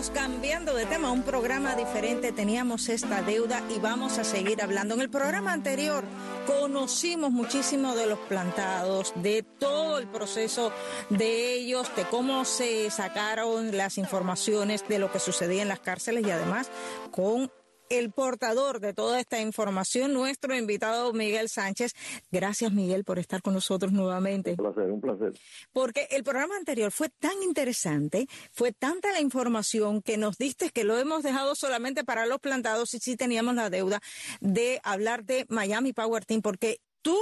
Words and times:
Iniciamos 0.00 0.18
cambiando 0.18 0.74
de 0.74 0.86
tema, 0.86 1.12
un 1.12 1.22
programa 1.22 1.76
diferente, 1.76 2.32
teníamos 2.32 2.88
esta 2.88 3.20
deuda 3.20 3.62
y 3.68 3.78
vamos 3.80 4.16
a 4.16 4.24
seguir 4.24 4.62
hablando. 4.62 4.94
En 4.94 5.02
el 5.02 5.10
programa 5.10 5.52
anterior 5.52 6.04
conocimos 6.46 7.30
muchísimo 7.30 7.94
de 7.94 8.06
los 8.06 8.18
plantados, 8.20 9.12
de 9.16 9.42
todo 9.42 9.98
el 9.98 10.08
proceso 10.08 10.72
de 11.10 11.52
ellos, 11.52 11.94
de 11.96 12.04
cómo 12.04 12.46
se 12.46 12.90
sacaron 12.90 13.76
las 13.76 13.98
informaciones 13.98 14.88
de 14.88 14.98
lo 14.98 15.12
que 15.12 15.18
sucedía 15.18 15.60
en 15.60 15.68
las 15.68 15.80
cárceles 15.80 16.26
y 16.26 16.30
además 16.30 16.70
con 17.10 17.50
el 17.90 18.12
portador 18.12 18.80
de 18.80 18.94
toda 18.94 19.20
esta 19.20 19.40
información, 19.40 20.14
nuestro 20.14 20.56
invitado 20.56 21.12
Miguel 21.12 21.48
Sánchez. 21.50 21.92
Gracias, 22.30 22.72
Miguel, 22.72 23.04
por 23.04 23.18
estar 23.18 23.42
con 23.42 23.52
nosotros 23.52 23.92
nuevamente. 23.92 24.52
Un 24.52 24.56
placer, 24.56 24.90
un 24.90 25.00
placer. 25.00 25.32
Porque 25.72 26.08
el 26.10 26.24
programa 26.24 26.56
anterior 26.56 26.92
fue 26.92 27.10
tan 27.10 27.42
interesante, 27.42 28.26
fue 28.52 28.72
tanta 28.72 29.12
la 29.12 29.20
información 29.20 30.00
que 30.00 30.16
nos 30.16 30.38
diste 30.38 30.70
que 30.70 30.84
lo 30.84 30.96
hemos 30.96 31.22
dejado 31.22 31.54
solamente 31.54 32.04
para 32.04 32.26
los 32.26 32.38
plantados 32.38 32.94
y 32.94 33.00
sí 33.00 33.16
teníamos 33.16 33.54
la 33.56 33.68
deuda 33.68 34.00
de 34.40 34.80
hablar 34.84 35.24
de 35.24 35.44
Miami 35.48 35.92
Power 35.92 36.24
Team, 36.24 36.42
porque 36.42 36.80
tú 37.02 37.16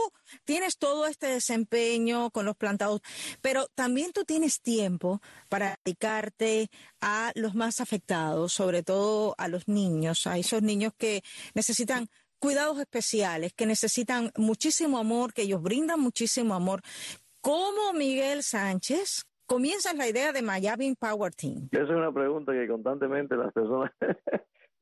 tienes 0.44 0.78
todo 0.78 1.06
este 1.06 1.26
desempeño 1.28 2.30
con 2.30 2.46
los 2.46 2.56
plantados, 2.56 3.00
pero 3.40 3.66
también 3.74 4.12
tú 4.12 4.24
tienes 4.24 4.60
tiempo 4.60 5.20
para 5.48 5.78
dedicarte 5.84 6.70
a 7.00 7.32
los 7.34 7.54
más 7.54 7.80
afectados, 7.80 8.52
sobre 8.52 8.82
todo 8.82 9.34
a 9.38 9.48
los 9.48 9.68
niños, 9.68 10.26
a 10.26 10.38
esos 10.38 10.62
niños 10.62 10.92
que 10.96 11.22
necesitan 11.54 12.08
cuidados 12.38 12.78
especiales, 12.78 13.52
que 13.52 13.66
necesitan 13.66 14.30
muchísimo 14.36 14.98
amor, 14.98 15.32
que 15.32 15.42
ellos 15.42 15.62
brindan 15.62 16.00
muchísimo 16.00 16.54
amor. 16.54 16.82
¿Cómo 17.40 17.92
Miguel 17.94 18.42
Sánchez 18.42 19.24
comienza 19.46 19.94
la 19.94 20.08
idea 20.08 20.32
de 20.32 20.42
Miami 20.42 20.94
Power 20.94 21.34
Team? 21.34 21.68
Esa 21.72 21.82
es 21.84 21.90
una 21.90 22.12
pregunta 22.12 22.52
que 22.52 22.68
constantemente 22.68 23.36
las 23.36 23.52
personas 23.52 23.90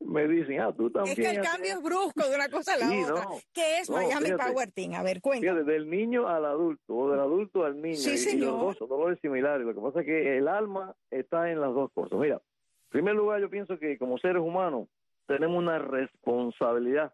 me 0.06 0.26
dicen, 0.28 0.60
ah, 0.60 0.72
tú 0.76 0.90
también. 0.90 1.18
Es 1.20 1.28
que 1.28 1.36
el 1.36 1.42
cambio 1.44 1.72
es 1.74 1.82
brusco 1.82 2.28
de 2.28 2.34
una 2.36 2.48
cosa 2.48 2.74
a 2.74 2.78
la 2.78 2.88
Sí, 2.88 3.02
otra. 3.02 3.24
no, 3.24 3.30
¿Qué 3.52 3.78
es 3.80 3.90
no, 3.90 3.96
Miami 3.96 4.26
fíjate. 4.26 4.52
Power 4.52 4.70
Team? 4.72 4.94
A 4.94 5.02
ver, 5.02 5.20
cuenta. 5.20 5.42
Fíjate, 5.42 5.64
del 5.64 5.90
niño 5.90 6.28
al 6.28 6.44
adulto, 6.44 6.94
o 6.96 7.10
del 7.10 7.20
adulto 7.20 7.64
al 7.64 7.80
niño. 7.80 7.96
Sí, 7.96 8.10
y- 8.10 8.14
y 8.14 8.18
señor. 8.18 8.52
los 8.52 8.60
dos 8.60 8.76
son 8.78 8.88
dolores 8.88 9.18
similares. 9.20 9.66
Lo 9.66 9.74
que 9.74 9.80
pasa 9.80 10.00
es 10.00 10.06
que 10.06 10.38
el 10.38 10.48
alma 10.48 10.94
está 11.10 11.50
en 11.50 11.60
las 11.60 11.74
dos 11.74 11.90
cosas. 11.92 12.18
Mira, 12.18 12.36
en 12.36 12.90
primer 12.90 13.14
lugar, 13.14 13.40
yo 13.40 13.50
pienso 13.50 13.78
que 13.78 13.98
como 13.98 14.16
seres 14.18 14.42
humanos 14.42 14.88
tenemos 15.26 15.58
una 15.58 15.78
responsabilidad, 15.78 17.12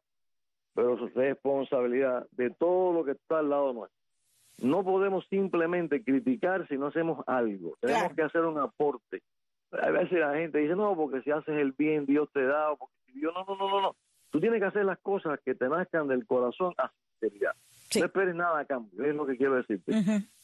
pero 0.74 0.96
su 0.98 1.08
responsabilidad 1.08 2.26
de 2.32 2.50
todo 2.50 2.92
lo 2.92 3.04
que 3.04 3.12
está 3.12 3.38
al 3.38 3.50
lado 3.50 3.72
nuestro. 3.72 3.98
No 4.62 4.84
podemos 4.84 5.26
simplemente 5.28 6.02
criticar 6.04 6.68
si 6.68 6.76
no 6.76 6.88
hacemos 6.88 7.24
algo. 7.26 7.74
Tenemos 7.80 8.02
Claro. 8.02 8.14
que 8.14 8.22
hacer 8.22 8.42
un 8.44 8.58
aporte. 8.58 9.22
A 9.80 9.90
veces 9.90 10.18
la 10.18 10.34
gente 10.34 10.58
dice, 10.58 10.76
no, 10.76 10.94
porque 10.94 11.22
si 11.22 11.30
haces 11.30 11.56
el 11.56 11.72
bien, 11.72 12.04
Dios 12.04 12.28
te 12.32 12.44
da, 12.44 12.72
o 12.72 12.76
porque 12.76 12.94
si 13.06 13.20
Dios... 13.20 13.32
No, 13.34 13.44
no, 13.46 13.56
no, 13.56 13.70
no, 13.70 13.80
no. 13.80 13.96
Tú 14.30 14.40
tienes 14.40 14.60
que 14.60 14.66
hacer 14.66 14.84
las 14.84 14.98
cosas 14.98 15.38
que 15.44 15.54
te 15.54 15.68
nazcan 15.68 16.08
del 16.08 16.26
corazón 16.26 16.74
a 16.78 16.90
sinceridad. 17.20 17.52
Sí. 17.88 18.00
No 18.00 18.06
esperes 18.06 18.34
nada 18.34 18.58
a 18.60 18.64
cambio, 18.64 19.04
es 19.04 19.14
lo 19.14 19.26
que 19.26 19.36
quiero 19.36 19.56
decirte. 19.56 19.92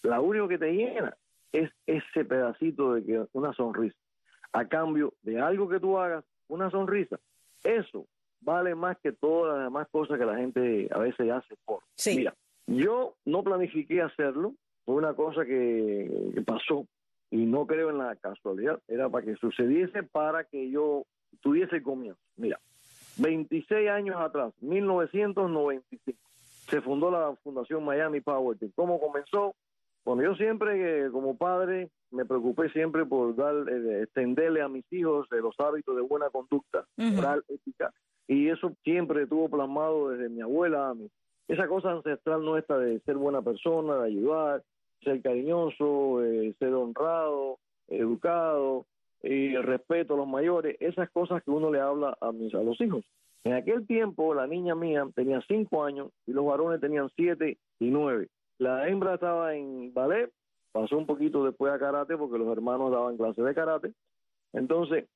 La 0.03 0.21
único 0.21 0.49
que 0.49 0.59
te 0.59 0.72
llena 0.72 1.16
es 1.53 1.71
ese 1.87 2.25
pedacito 2.25 2.94
de 2.94 3.05
que 3.05 3.27
una 3.33 3.53
sonrisa. 3.55 3.97
A 4.53 4.66
cambio 4.66 5.15
de 5.22 5.41
algo 5.41 5.69
que 5.69 5.81
tú 5.81 5.99
hagas, 5.99 6.25
una 6.49 6.71
sonrisa. 6.71 7.19
Eso 7.65 8.06
vale 8.41 8.75
más 8.75 8.97
que 8.99 9.12
todas 9.12 9.56
las 9.56 9.65
demás 9.65 9.89
cosas 9.91 10.19
que 10.19 10.25
la 10.25 10.37
gente 10.37 10.89
a 10.91 10.99
veces 10.99 11.31
hace 11.31 11.55
por. 11.65 11.81
Sí. 11.95 12.16
Mira, 12.16 12.34
yo 12.66 13.15
no 13.25 13.43
planifiqué 13.43 14.03
hacerlo, 14.03 14.55
fue 14.84 14.97
una 14.97 15.15
cosa 15.15 15.45
que, 15.45 16.31
que 16.34 16.43
pasó 16.43 16.87
y 17.31 17.44
no 17.44 17.66
creo 17.66 17.91
en 17.91 17.99
la 17.99 18.16
casualidad, 18.16 18.81
era 18.89 19.09
para 19.09 19.25
que 19.25 19.37
sucediese 19.37 20.03
para 20.03 20.44
que 20.44 20.71
yo 20.71 21.05
tuviese 21.41 21.83
comienzo. 21.83 22.21
Mira, 22.37 22.59
26 23.16 23.91
años 23.91 24.16
atrás, 24.19 24.53
1995, 24.61 26.19
se 26.69 26.81
fundó 26.81 27.11
la 27.11 27.34
Fundación 27.43 27.84
Miami 27.84 28.21
Power 28.21 28.59
Team. 28.59 28.72
¿Cómo 28.75 29.00
comenzó? 29.00 29.55
Bueno, 30.05 30.22
yo 30.22 30.34
siempre, 30.37 31.06
eh, 31.06 31.11
como 31.11 31.37
padre, 31.37 31.91
me 32.11 32.25
preocupé 32.25 32.71
siempre 32.71 33.05
por 33.05 33.34
dar, 33.37 33.55
eh, 33.69 34.03
extenderle 34.03 34.62
a 34.62 34.69
mis 34.69 34.91
hijos 34.93 35.27
eh, 35.33 35.37
los 35.43 35.55
hábitos 35.59 35.97
de 35.97 36.03
buena 36.03 36.31
conducta, 36.31 36.87
Ujú. 36.97 37.09
moral, 37.16 37.45
ética, 37.49 37.93
y 38.27 38.49
eso 38.49 38.72
siempre 38.84 39.22
estuvo 39.25 39.49
plasmado 39.49 40.10
desde 40.10 40.28
mi 40.28 40.41
abuela 40.41 40.89
a 40.91 40.95
mí. 40.95 41.10
Esa 41.49 41.66
cosa 41.66 41.91
ancestral 41.93 42.45
nuestra 42.45 42.78
de 42.78 43.00
ser 43.00 43.16
buena 43.16 43.43
persona, 43.43 43.97
de 43.97 44.06
ayudar, 44.06 44.62
ser 45.03 45.22
cariñoso, 45.22 46.25
eh, 46.25 46.54
ser 46.59 46.75
honrado, 46.75 47.59
educado, 47.88 48.86
y 49.22 49.54
el 49.54 49.62
respeto 49.62 50.14
a 50.14 50.19
los 50.19 50.28
mayores, 50.28 50.76
esas 50.81 51.10
cosas 51.10 51.42
que 51.42 51.50
uno 51.50 51.72
le 51.72 51.81
habla 51.81 52.16
a, 52.20 52.32
mis, 52.32 52.54
a 52.54 52.62
los 52.62 52.81
hijos. 52.81 53.04
En 53.44 53.54
aquel 53.54 53.86
tiempo, 53.86 54.34
la 54.34 54.47
niña 54.47 54.75
mía 54.75 55.06
tenía 55.14 55.41
cinco 55.48 55.84
años 55.84 56.10
y 56.26 56.32
los 56.32 56.44
varones 56.44 56.81
tenían 56.81 57.09
siete 57.16 57.59
y 57.78 57.91
nueve. 57.91 58.28
La 58.59 58.88
hembra 58.88 59.14
estaba 59.14 59.54
en 59.54 59.92
ballet, 59.94 60.31
pasó 60.72 60.98
un 60.98 61.06
poquito 61.06 61.44
después 61.44 61.72
a 61.72 61.78
karate 61.78 62.16
porque 62.16 62.38
los 62.38 62.48
hermanos 62.48 62.91
daban 62.91 63.16
clases 63.16 63.44
de 63.44 63.54
karate. 63.54 63.92
Entonces, 64.53 65.06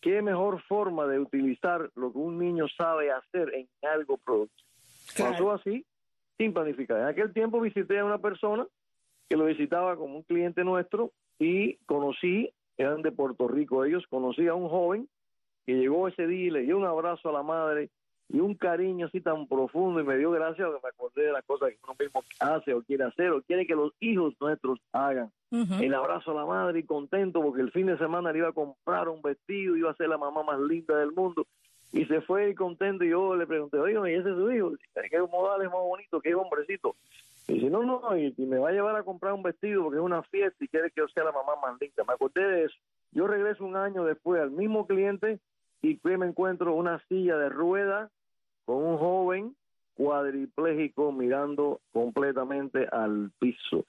¿qué 0.00 0.22
mejor 0.22 0.62
forma 0.62 1.06
de 1.06 1.18
utilizar 1.18 1.90
lo 1.94 2.12
que 2.12 2.18
un 2.18 2.38
niño 2.38 2.66
sabe 2.68 3.10
hacer 3.10 3.52
en 3.54 3.68
algo 3.82 4.18
productivo? 4.18 4.68
Claro. 5.14 5.32
Pasó 5.32 5.52
así, 5.52 5.84
sin 6.36 6.52
planificar. 6.52 7.00
En 7.00 7.06
aquel 7.06 7.32
tiempo 7.32 7.60
visité 7.60 7.98
a 7.98 8.04
una 8.04 8.18
persona 8.18 8.66
que 9.32 9.38
lo 9.38 9.46
visitaba 9.46 9.96
como 9.96 10.16
un 10.16 10.22
cliente 10.24 10.62
nuestro 10.62 11.10
y 11.38 11.76
conocí, 11.86 12.50
eran 12.76 13.00
de 13.00 13.12
Puerto 13.12 13.48
Rico 13.48 13.82
ellos, 13.82 14.04
conocí 14.10 14.46
a 14.46 14.52
un 14.52 14.68
joven 14.68 15.08
que 15.64 15.72
llegó 15.72 16.06
ese 16.06 16.26
día 16.26 16.48
y 16.48 16.50
le 16.50 16.60
dio 16.64 16.76
un 16.76 16.84
abrazo 16.84 17.30
a 17.30 17.32
la 17.32 17.42
madre 17.42 17.88
y 18.28 18.40
un 18.40 18.54
cariño 18.54 19.06
así 19.06 19.22
tan 19.22 19.46
profundo 19.46 20.00
y 20.00 20.04
me 20.04 20.18
dio 20.18 20.32
gracia 20.32 20.66
porque 20.66 20.80
me 20.82 20.88
acordé 20.90 21.22
de 21.28 21.32
las 21.32 21.42
cosas 21.46 21.70
que 21.70 21.78
uno 21.82 21.96
mismo 21.98 22.22
hace 22.40 22.74
o 22.74 22.82
quiere 22.82 23.04
hacer 23.04 23.30
o 23.30 23.40
quiere 23.40 23.66
que 23.66 23.74
los 23.74 23.94
hijos 24.00 24.34
nuestros 24.38 24.78
hagan. 24.92 25.32
El 25.50 25.94
abrazo 25.94 26.32
a 26.32 26.34
la 26.34 26.44
madre 26.44 26.80
y 26.80 26.84
contento 26.84 27.40
porque 27.40 27.62
el 27.62 27.72
fin 27.72 27.86
de 27.86 27.96
semana 27.96 28.32
le 28.32 28.38
iba 28.40 28.48
a 28.48 28.52
comprar 28.52 29.08
un 29.08 29.22
vestido, 29.22 29.78
iba 29.78 29.92
a 29.92 29.96
ser 29.96 30.10
la 30.10 30.18
mamá 30.18 30.42
más 30.42 30.60
linda 30.60 30.98
del 30.98 31.12
mundo. 31.12 31.46
Y 31.90 32.04
se 32.04 32.20
fue 32.20 32.54
contento 32.54 33.02
y 33.02 33.10
yo 33.10 33.34
le 33.34 33.46
pregunté, 33.46 33.78
oye, 33.78 33.94
¿y 33.94 34.14
ese 34.14 34.28
es 34.28 34.36
su 34.36 34.52
hijo? 34.52 34.72
¿Qué 35.10 35.20
modales 35.20 35.68
más 35.68 35.80
bonito? 35.80 36.20
¿Qué 36.20 36.34
hombrecito? 36.34 36.96
Y 37.48 37.54
dice, 37.54 37.70
no, 37.70 37.82
no, 37.82 38.16
y, 38.16 38.34
me 38.38 38.58
va 38.58 38.68
a 38.68 38.72
llevar 38.72 38.96
a 38.96 39.02
comprar 39.02 39.32
un 39.32 39.42
vestido 39.42 39.82
porque 39.82 39.98
es 39.98 40.04
una 40.04 40.22
fiesta 40.22 40.64
y 40.64 40.68
quiere 40.68 40.90
que 40.90 41.00
yo 41.00 41.08
sea 41.08 41.24
la 41.24 41.32
mamá 41.32 41.54
más 41.60 41.80
linda. 41.80 42.04
Me 42.06 42.14
acordé 42.14 42.44
de 42.44 42.64
eso. 42.64 42.76
Yo 43.10 43.26
regreso 43.26 43.64
un 43.64 43.76
año 43.76 44.04
después 44.04 44.40
al 44.40 44.50
mismo 44.50 44.86
cliente 44.86 45.40
y 45.82 45.98
me 46.04 46.26
encuentro 46.26 46.74
una 46.74 47.00
silla 47.08 47.36
de 47.36 47.48
ruedas 47.48 48.10
con 48.64 48.76
un 48.76 48.96
joven 48.96 49.56
cuadripléjico 49.94 51.12
mirando 51.12 51.80
completamente 51.92 52.86
al 52.90 53.30
piso. 53.38 53.84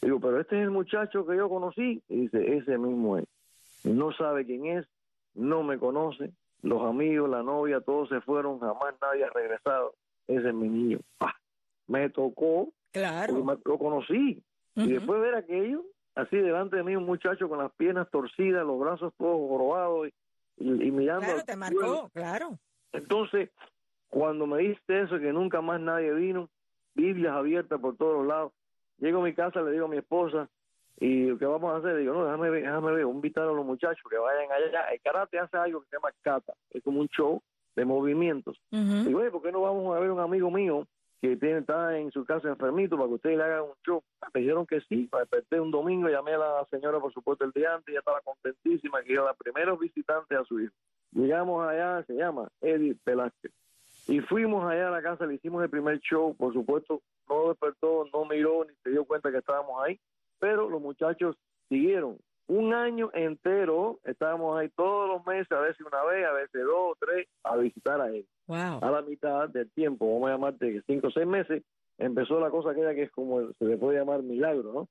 Digo, 0.00 0.18
pero 0.20 0.40
este 0.40 0.56
es 0.56 0.62
el 0.62 0.70
muchacho 0.70 1.26
que 1.26 1.36
yo 1.36 1.48
conocí. 1.48 2.02
Y 2.08 2.22
dice, 2.22 2.56
ese 2.56 2.78
mismo 2.78 3.18
es. 3.18 3.24
No 3.84 4.12
sabe 4.12 4.46
quién 4.46 4.66
es, 4.66 4.86
no 5.34 5.62
me 5.62 5.78
conoce. 5.78 6.32
Los 6.62 6.82
amigos, 6.82 7.28
la 7.28 7.42
novia, 7.42 7.80
todos 7.80 8.08
se 8.08 8.20
fueron, 8.20 8.60
jamás 8.60 8.94
nadie 9.00 9.24
ha 9.24 9.30
regresado. 9.30 9.94
Ese 10.28 10.48
es 10.48 10.54
mi 10.54 10.68
niño. 10.68 11.00
Me 11.88 12.08
tocó, 12.10 12.68
Claro. 12.92 13.44
porque 13.44 13.62
lo 13.64 13.78
conocí. 13.78 14.42
Y 14.74 14.92
después 14.92 15.20
ver 15.20 15.34
aquello, 15.34 15.82
así 16.14 16.36
delante 16.36 16.76
de 16.76 16.82
mí, 16.82 16.96
un 16.96 17.04
muchacho 17.04 17.48
con 17.48 17.58
las 17.58 17.72
piernas 17.72 18.08
torcidas, 18.10 18.64
los 18.66 18.78
brazos 18.80 19.12
todos 19.18 19.36
jorobados 19.36 20.08
y, 20.08 20.64
y- 20.64 20.84
y 20.88 20.90
mirando. 20.90 21.26
Claro, 21.26 21.44
te 21.44 21.56
marcó, 21.56 22.08
claro. 22.14 22.58
Entonces, 22.92 23.50
cuando 24.08 24.46
me 24.46 24.58
diste 24.58 25.02
eso, 25.02 25.18
que 25.18 25.32
nunca 25.32 25.60
más 25.60 25.80
nadie 25.80 26.12
vino, 26.12 26.48
Biblias 26.94 27.34
abiertas 27.34 27.80
por 27.80 27.96
todos 27.96 28.26
lados, 28.26 28.52
llego 28.98 29.20
a 29.20 29.24
mi 29.24 29.34
casa, 29.34 29.62
le 29.62 29.72
digo 29.72 29.86
a 29.86 29.88
mi 29.88 29.96
esposa, 29.98 30.48
¿y 31.00 31.34
qué 31.38 31.46
vamos 31.46 31.72
a 31.72 31.78
hacer? 31.78 31.96
Digo, 31.96 32.12
no, 32.12 32.24
déjame 32.26 32.50
ver, 32.50 32.62
déjame 32.64 32.92
ver, 32.92 33.06
invitar 33.06 33.44
a 33.48 33.52
los 33.52 33.64
muchachos 33.64 34.02
que 34.10 34.18
vayan 34.18 34.50
allá. 34.52 34.88
El 34.92 35.00
karate 35.00 35.38
hace 35.38 35.56
algo 35.56 35.80
que 35.80 35.88
se 35.88 35.96
llama 35.96 36.10
kata, 36.22 36.52
es 36.70 36.82
como 36.82 37.00
un 37.00 37.08
show 37.08 37.40
de 37.76 37.84
movimientos. 37.86 38.60
Ujú. 38.70 39.04
Digo, 39.06 39.20
oye, 39.20 39.30
¿por 39.30 39.42
qué 39.42 39.50
no 39.52 39.62
vamos 39.62 39.96
a 39.96 40.00
ver 40.00 40.10
un 40.10 40.20
amigo 40.20 40.50
mío 40.50 40.86
que 41.22 41.36
tiene, 41.36 41.58
está 41.58 41.96
en 41.96 42.10
su 42.10 42.24
casa 42.24 42.48
enfermito 42.48 42.96
para 42.96 43.08
que 43.08 43.14
ustedes 43.14 43.38
le 43.38 43.44
hagan 43.44 43.62
un 43.62 43.76
show? 43.86 44.02
Me 44.34 44.40
dijeron 44.40 44.66
que 44.66 44.80
sí, 44.80 45.08
me 45.12 45.20
desperté 45.20 45.60
un 45.60 45.70
domingo, 45.70 46.08
llamé 46.08 46.32
a 46.34 46.38
la 46.38 46.66
señora, 46.68 46.98
por 46.98 47.12
supuesto, 47.12 47.44
el 47.44 47.52
día 47.52 47.74
antes, 47.74 47.92
ya 47.92 48.00
estaba 48.00 48.20
contentísima, 48.22 49.02
que 49.02 49.12
era 49.12 49.24
la 49.24 49.34
primera 49.34 49.72
visitante 49.76 50.34
a 50.34 50.42
su 50.42 50.58
hijo. 50.58 50.74
Llegamos 51.12 51.64
allá, 51.64 52.02
se 52.06 52.14
llama 52.14 52.50
Edith 52.60 52.98
Velázquez. 53.06 53.52
Y 54.08 54.18
fuimos 54.18 54.64
allá 54.64 54.88
a 54.88 54.90
la 54.90 55.00
casa, 55.00 55.24
le 55.24 55.34
hicimos 55.34 55.62
el 55.62 55.70
primer 55.70 56.00
show, 56.00 56.34
por 56.34 56.52
supuesto, 56.52 57.00
no 57.28 57.50
despertó, 57.50 58.04
no 58.12 58.24
miró, 58.24 58.64
ni 58.64 58.74
se 58.82 58.90
dio 58.90 59.04
cuenta 59.04 59.30
que 59.30 59.38
estábamos 59.38 59.80
ahí, 59.84 60.00
pero 60.40 60.68
los 60.68 60.82
muchachos 60.82 61.36
siguieron. 61.68 62.18
Un 62.48 62.74
año 62.74 63.10
entero 63.14 63.98
estábamos 64.04 64.58
ahí 64.58 64.68
todos 64.70 65.08
los 65.08 65.26
meses, 65.26 65.50
a 65.52 65.60
veces 65.60 65.80
una 65.86 66.02
vez, 66.04 66.26
a 66.26 66.32
veces 66.32 66.62
dos, 66.64 66.96
tres, 67.00 67.28
a 67.44 67.56
visitar 67.56 68.00
a 68.00 68.08
él. 68.08 68.26
Wow. 68.46 68.78
A 68.82 68.90
la 68.90 69.02
mitad 69.02 69.48
del 69.48 69.70
tiempo, 69.70 70.12
vamos 70.12 70.28
a 70.28 70.32
llamarte 70.32 70.82
cinco 70.86 71.06
o 71.06 71.10
seis 71.10 71.26
meses, 71.26 71.62
empezó 71.98 72.40
la 72.40 72.50
cosa 72.50 72.70
aquella 72.72 72.94
que 72.94 73.04
es 73.04 73.10
como 73.12 73.52
se 73.52 73.64
le 73.64 73.76
puede 73.78 73.98
llamar 73.98 74.22
milagro, 74.22 74.72
¿no? 74.72 74.88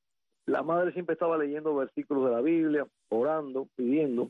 La 0.48 0.64
madre 0.64 0.92
siempre 0.94 1.14
estaba 1.14 1.38
leyendo 1.38 1.76
versículos 1.76 2.26
de 2.26 2.32
la 2.32 2.42
Biblia, 2.42 2.88
orando, 3.10 3.68
pidiendo. 3.76 4.30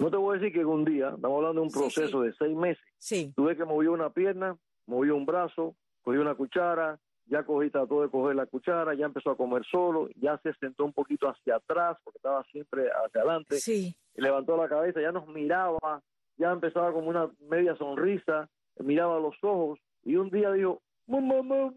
No 0.00 0.10
te 0.10 0.16
voy 0.16 0.36
a 0.36 0.40
decir 0.40 0.52
que 0.52 0.64
un 0.64 0.84
día, 0.84 1.10
estamos 1.14 1.36
hablando 1.36 1.60
de 1.60 1.66
un 1.66 1.70
Sí, 1.70 1.78
proceso 1.78 2.22
de 2.22 2.32
seis 2.32 2.56
meses, 2.56 2.82
Sí. 2.98 3.32
tuve 3.36 3.56
que 3.56 3.64
movió 3.64 3.92
una 3.92 4.10
pierna, 4.10 4.56
movió 4.86 5.14
un 5.14 5.26
brazo, 5.26 5.76
cogió 6.02 6.20
una 6.22 6.34
cuchara, 6.34 6.98
ya 7.26 7.42
cogí, 7.42 7.70
trató 7.70 8.02
de 8.02 8.10
coger 8.10 8.36
la 8.36 8.46
cuchara, 8.46 8.94
ya 8.94 9.06
empezó 9.06 9.30
a 9.30 9.36
comer 9.36 9.62
solo, 9.70 10.08
ya 10.16 10.38
se 10.42 10.52
sentó 10.54 10.84
un 10.84 10.92
poquito 10.92 11.28
hacia 11.28 11.56
atrás, 11.56 11.96
porque 12.04 12.18
estaba 12.18 12.42
siempre 12.44 12.88
hacia 12.90 13.20
adelante, 13.22 13.56
Sí. 13.56 13.94
y 14.16 14.20
levantó 14.22 14.56
la 14.56 14.68
cabeza, 14.68 15.00
ya 15.00 15.12
nos 15.12 15.26
miraba, 15.28 16.02
ya 16.36 16.50
empezaba 16.52 16.92
como 16.92 17.08
una 17.08 17.30
media 17.48 17.74
sonrisa, 17.76 18.48
miraba 18.80 19.18
los 19.20 19.36
ojos, 19.42 19.78
y 20.02 20.16
un 20.16 20.30
día 20.30 20.52
dijo, 20.52 20.82
mamá, 21.06 21.42
mamá, 21.42 21.70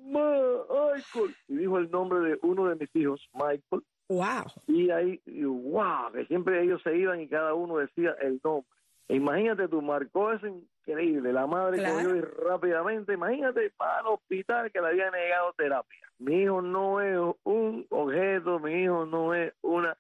Michael, 0.70 1.36
y 1.48 1.58
dijo 1.58 1.78
el 1.78 1.90
nombre 1.92 2.20
de 2.20 2.40
uno 2.42 2.68
de 2.70 2.76
mis 2.76 2.96
hijos, 2.96 3.28
Michael, 3.34 3.84
Wow. 4.10 4.46
y 4.68 4.90
ahí, 4.90 5.22
y 5.26 5.44
wow, 5.44 6.12
que 6.14 6.26
siempre 6.28 6.64
ellos 6.64 6.82
se 6.82 6.96
iban 6.98 7.20
y 7.20 7.28
cada 7.28 7.54
uno 7.54 7.78
decía 7.78 8.16
el 8.22 8.40
nombre. 8.44 8.68
Imagínate 9.10 9.68
tú, 9.68 9.82
marcó 9.82 10.32
eso 10.34 10.48
increíble. 10.48 11.32
La 11.32 11.48
madre 11.48 11.78
Claro. 11.78 11.96
cogió 11.96 12.16
y 12.16 12.22
rápidamente, 12.22 13.14
imagínate, 13.14 13.72
para 13.78 14.02
el 14.02 14.08
hospital 14.08 14.72
que 14.72 14.82
le 14.82 14.88
había 14.88 15.10
negado 15.12 15.54
terapia. 15.54 16.00
Mi 16.20 16.42
hijo 16.44 16.62
no 16.62 17.00
es 17.02 17.36
un 17.44 17.86
objeto, 17.90 18.60
mi 18.60 18.84
hijo 18.84 19.06
no 19.06 19.34
es 19.34 19.54
una 19.62 19.96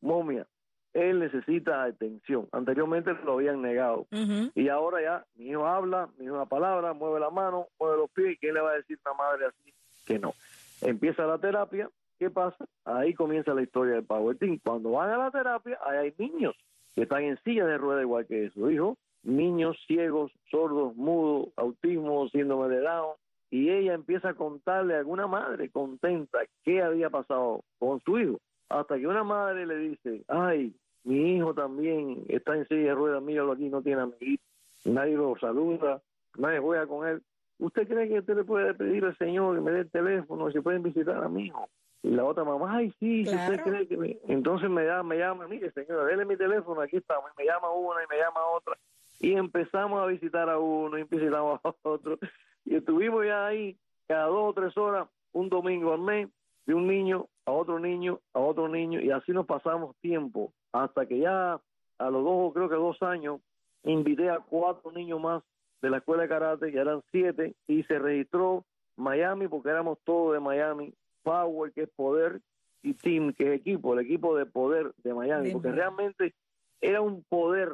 momia. 0.00 0.46
Él 0.94 1.20
necesita 1.20 1.84
atención. 1.84 2.48
Anteriormente 2.50 3.12
lo 3.24 3.34
habían 3.34 3.62
negado. 3.62 4.06
Y 4.54 4.68
ahora 4.68 5.02
ya, 5.02 5.26
mi 5.36 5.50
hijo 5.50 5.66
habla, 5.66 6.08
mi 6.18 6.24
hijo 6.24 6.34
una 6.34 6.46
palabra, 6.46 6.92
mueve 6.94 7.20
la 7.20 7.30
mano, 7.30 7.68
mueve 7.78 7.98
los 7.98 8.10
pies, 8.10 8.32
¿y 8.32 8.36
quién 8.38 8.54
le 8.54 8.60
va 8.60 8.70
a 8.70 8.76
decir 8.76 8.98
una 9.04 9.14
madre 9.14 9.46
así 9.46 9.72
que 10.06 10.18
no? 10.18 10.32
Empieza 10.80 11.26
la 11.26 11.38
terapia, 11.38 11.90
¿qué 12.18 12.30
pasa? 12.30 12.64
Ahí 12.84 13.12
comienza 13.14 13.52
la 13.54 13.62
historia 13.62 13.94
del 13.94 14.04
Power 14.04 14.36
Team. 14.38 14.58
Cuando 14.64 14.92
van 14.92 15.10
a 15.10 15.18
la 15.18 15.30
terapia, 15.30 15.78
ahí 15.86 15.98
hay 15.98 16.14
niños 16.18 16.56
están 17.02 17.22
en 17.24 17.38
silla 17.42 17.66
de 17.66 17.78
rueda 17.78 18.02
igual 18.02 18.26
que 18.26 18.50
su 18.50 18.70
hijo, 18.70 18.96
niños 19.22 19.76
ciegos, 19.86 20.32
sordos, 20.50 20.94
mudos, 20.96 21.48
autismo, 21.56 22.28
síndrome 22.28 22.74
de 22.74 22.80
Down, 22.80 23.14
y 23.50 23.70
ella 23.70 23.94
empieza 23.94 24.30
a 24.30 24.34
contarle 24.34 24.94
a 24.94 24.98
alguna 24.98 25.26
madre 25.26 25.70
contenta 25.70 26.38
qué 26.64 26.82
había 26.82 27.10
pasado 27.10 27.62
con 27.78 28.00
su 28.00 28.18
hijo, 28.18 28.38
hasta 28.68 28.98
que 28.98 29.06
una 29.06 29.24
madre 29.24 29.66
le 29.66 29.76
dice, 29.78 30.22
ay, 30.28 30.74
mi 31.04 31.36
hijo 31.36 31.54
también 31.54 32.24
está 32.28 32.56
en 32.56 32.66
silla 32.68 32.88
de 32.88 32.94
ruedas, 32.94 33.22
míralo 33.22 33.52
aquí, 33.52 33.68
no 33.68 33.82
tiene 33.82 34.02
amiguitos, 34.02 34.46
nadie 34.84 35.14
lo 35.14 35.36
saluda, 35.38 36.02
nadie 36.36 36.58
juega 36.58 36.86
con 36.86 37.06
él. 37.08 37.22
¿Usted 37.58 37.88
cree 37.88 38.08
que 38.08 38.18
usted 38.20 38.36
le 38.36 38.44
puede 38.44 38.74
pedir 38.74 39.04
al 39.04 39.16
Señor 39.16 39.56
que 39.56 39.62
me 39.62 39.72
dé 39.72 39.80
el 39.80 39.90
teléfono 39.90 40.50
se 40.52 40.62
pueden 40.62 40.82
visitar 40.82 41.24
a 41.24 41.28
mi 41.28 41.46
hijo? 41.46 41.68
Y 42.02 42.10
la 42.10 42.24
otra 42.24 42.44
mamá, 42.44 42.76
ay, 42.76 42.92
sí, 43.00 43.24
si 43.24 43.34
usted 43.34 43.60
cree 43.62 43.88
que 43.88 43.96
me... 43.96 44.18
Entonces 44.28 44.70
me 44.70 44.84
llama, 44.84 45.02
me 45.02 45.18
llama, 45.18 45.48
mire, 45.48 45.70
señora, 45.72 46.04
déle 46.04 46.24
mi 46.24 46.36
teléfono, 46.36 46.80
aquí 46.80 46.96
estamos. 46.96 47.30
Y 47.32 47.42
me 47.42 47.46
llama 47.46 47.70
una 47.70 48.02
y 48.02 48.06
me 48.08 48.18
llama 48.18 48.40
otra. 48.54 48.76
Y 49.20 49.34
empezamos 49.34 50.00
a 50.00 50.06
visitar 50.06 50.48
a 50.48 50.58
uno 50.58 50.96
y 50.96 51.04
visitamos 51.04 51.60
a 51.64 51.74
otro. 51.82 52.18
Y 52.64 52.76
estuvimos 52.76 53.26
ya 53.26 53.46
ahí 53.46 53.76
cada 54.06 54.26
dos 54.26 54.50
o 54.50 54.52
tres 54.54 54.76
horas, 54.76 55.08
un 55.32 55.48
domingo 55.48 55.92
al 55.92 56.00
mes, 56.00 56.28
de 56.66 56.74
un 56.74 56.86
niño 56.86 57.26
a 57.48 57.50
otro 57.50 57.78
niño, 57.78 58.20
a 58.34 58.40
otro 58.40 58.68
niño, 58.68 59.00
y 59.00 59.10
así 59.10 59.32
nos 59.32 59.46
pasamos 59.46 59.96
tiempo, 60.02 60.52
hasta 60.70 61.06
que 61.06 61.18
ya 61.18 61.58
a 61.98 62.10
los 62.10 62.22
dos, 62.22 62.52
creo 62.52 62.68
que 62.68 62.74
dos 62.74 63.02
años, 63.02 63.40
invité 63.84 64.28
a 64.28 64.38
cuatro 64.38 64.92
niños 64.92 65.18
más 65.18 65.42
de 65.80 65.88
la 65.88 65.98
escuela 65.98 66.24
de 66.24 66.28
karate, 66.28 66.70
que 66.70 66.78
eran 66.78 67.02
siete, 67.10 67.54
y 67.66 67.84
se 67.84 67.98
registró 67.98 68.64
Miami, 68.96 69.48
porque 69.48 69.70
éramos 69.70 69.98
todos 70.04 70.34
de 70.34 70.40
Miami, 70.40 70.92
Power, 71.28 71.72
que 71.72 71.82
es 71.82 71.88
poder, 71.90 72.40
y 72.82 72.94
Team, 72.94 73.32
que 73.32 73.52
es 73.54 73.60
equipo, 73.60 73.94
el 73.94 74.00
equipo 74.06 74.36
de 74.36 74.46
poder 74.46 74.92
de 75.02 75.12
Miami, 75.14 75.50
porque 75.52 75.68
realmente 75.76 76.34
era 76.80 77.00
un 77.00 77.24
poder 77.28 77.70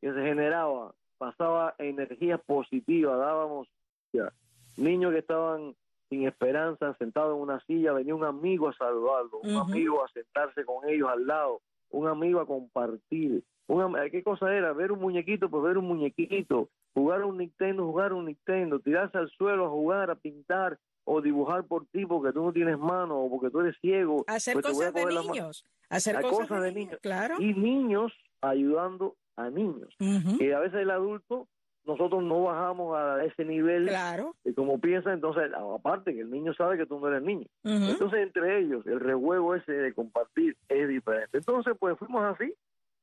que 0.00 0.12
se 0.12 0.20
generaba, 0.22 0.94
pasaba 1.18 1.74
energía 1.78 2.38
positiva, 2.38 3.16
dábamos 3.16 3.68
ya, 4.12 4.32
niños 4.76 5.12
que 5.12 5.18
estaban 5.18 5.74
sin 6.08 6.26
esperanza, 6.26 6.94
sentados 6.98 7.34
en 7.36 7.42
una 7.42 7.60
silla, 7.66 7.92
venía 7.92 8.14
un 8.14 8.24
amigo 8.24 8.68
a 8.68 8.72
saludarlo, 8.74 9.40
un 9.40 9.50
amigo 9.72 10.04
a 10.04 10.08
sentarse 10.08 10.64
con 10.64 10.88
ellos 10.88 11.08
al 11.10 11.26
lado, 11.26 11.60
un 11.90 12.06
amigo 12.06 12.40
a 12.40 12.46
compartir. 12.46 13.42
Un 13.68 13.82
am- 13.82 13.96
¿Qué 14.12 14.22
cosa 14.22 14.54
era? 14.54 14.72
Ver 14.72 14.92
un 14.92 15.00
muñequito, 15.00 15.48
pues 15.50 15.62
ver 15.64 15.78
un 15.78 15.86
muñequito, 15.86 16.68
jugar 16.94 17.24
un 17.24 17.38
Nintendo, 17.38 17.84
jugar 17.84 18.12
un 18.12 18.26
Nintendo, 18.26 18.78
tirarse 18.78 19.18
al 19.18 19.28
suelo 19.30 19.66
a 19.66 19.70
jugar, 19.70 20.10
a 20.10 20.14
pintar 20.14 20.78
o 21.06 21.22
dibujar 21.22 21.64
por 21.64 21.86
ti 21.86 22.04
porque 22.04 22.32
tú 22.32 22.44
no 22.44 22.52
tienes 22.52 22.78
mano 22.78 23.18
o 23.18 23.30
porque 23.30 23.48
tú 23.50 23.60
eres 23.60 23.76
ciego. 23.80 24.24
Hacer 24.26 24.54
pues 24.54 24.66
cosas 24.66 24.92
de 24.92 25.06
niños. 25.06 25.64
Hacer 25.88 26.20
cosas, 26.20 26.48
cosas 26.48 26.62
de 26.62 26.72
niños. 26.72 26.88
niños. 26.88 27.00
Claro. 27.00 27.36
Y 27.40 27.54
niños 27.54 28.12
ayudando 28.40 29.14
a 29.36 29.48
niños. 29.48 29.94
Que 30.38 30.52
a 30.54 30.58
veces 30.58 30.80
el 30.80 30.90
adulto, 30.90 31.46
nosotros 31.84 32.24
no 32.24 32.42
bajamos 32.42 32.96
a 32.96 33.24
ese 33.24 33.44
nivel 33.44 33.86
Claro. 33.86 34.34
de 34.42 34.52
como 34.52 34.80
piensa, 34.80 35.12
entonces, 35.12 35.44
aparte 35.54 36.12
que 36.12 36.20
el 36.22 36.30
niño 36.30 36.52
sabe 36.54 36.76
que 36.76 36.86
tú 36.86 36.98
no 36.98 37.06
eres 37.06 37.22
niño. 37.22 37.46
Entonces, 37.62 38.20
entre 38.20 38.58
ellos, 38.58 38.84
el 38.86 38.98
rejuego 38.98 39.54
ese 39.54 39.72
de 39.72 39.94
compartir 39.94 40.56
es 40.68 40.88
diferente. 40.88 41.38
Entonces, 41.38 41.74
pues 41.78 41.96
fuimos 41.98 42.24
así, 42.24 42.52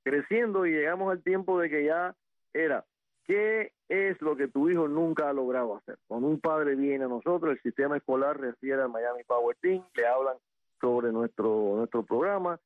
creciendo 0.04 0.66
y 0.66 0.72
llegamos 0.72 1.10
al 1.10 1.24
tiempo 1.24 1.58
de 1.60 1.70
que 1.70 1.86
ya 1.86 2.14
era, 2.54 2.84
¿qué 3.26 3.72
es 3.94 4.22
lo 4.22 4.36
que 4.36 4.48
tu 4.48 4.69
hijo 4.69 4.88
nunca 4.88 5.30
ha 5.30 5.34
logrado 5.34 5.75
hacer? 5.75 5.98
Cuando 6.07 6.28
un 6.28 6.40
padre 6.40 6.75
viene 6.75 7.06
a 7.06 7.07
nosotros, 7.07 7.51
el 7.51 7.62
sistema 7.62 7.98
escolar 7.98 8.40
refiere 8.40 8.81
al 8.81 8.90
Miami 8.90 9.24
Power 9.24 9.56
Team, 9.62 9.84
le 9.95 10.07
hablan 10.07 10.36
sobre 10.81 11.12
nuestro, 11.12 11.75
nuestro 11.78 12.04
programa, 12.04 12.60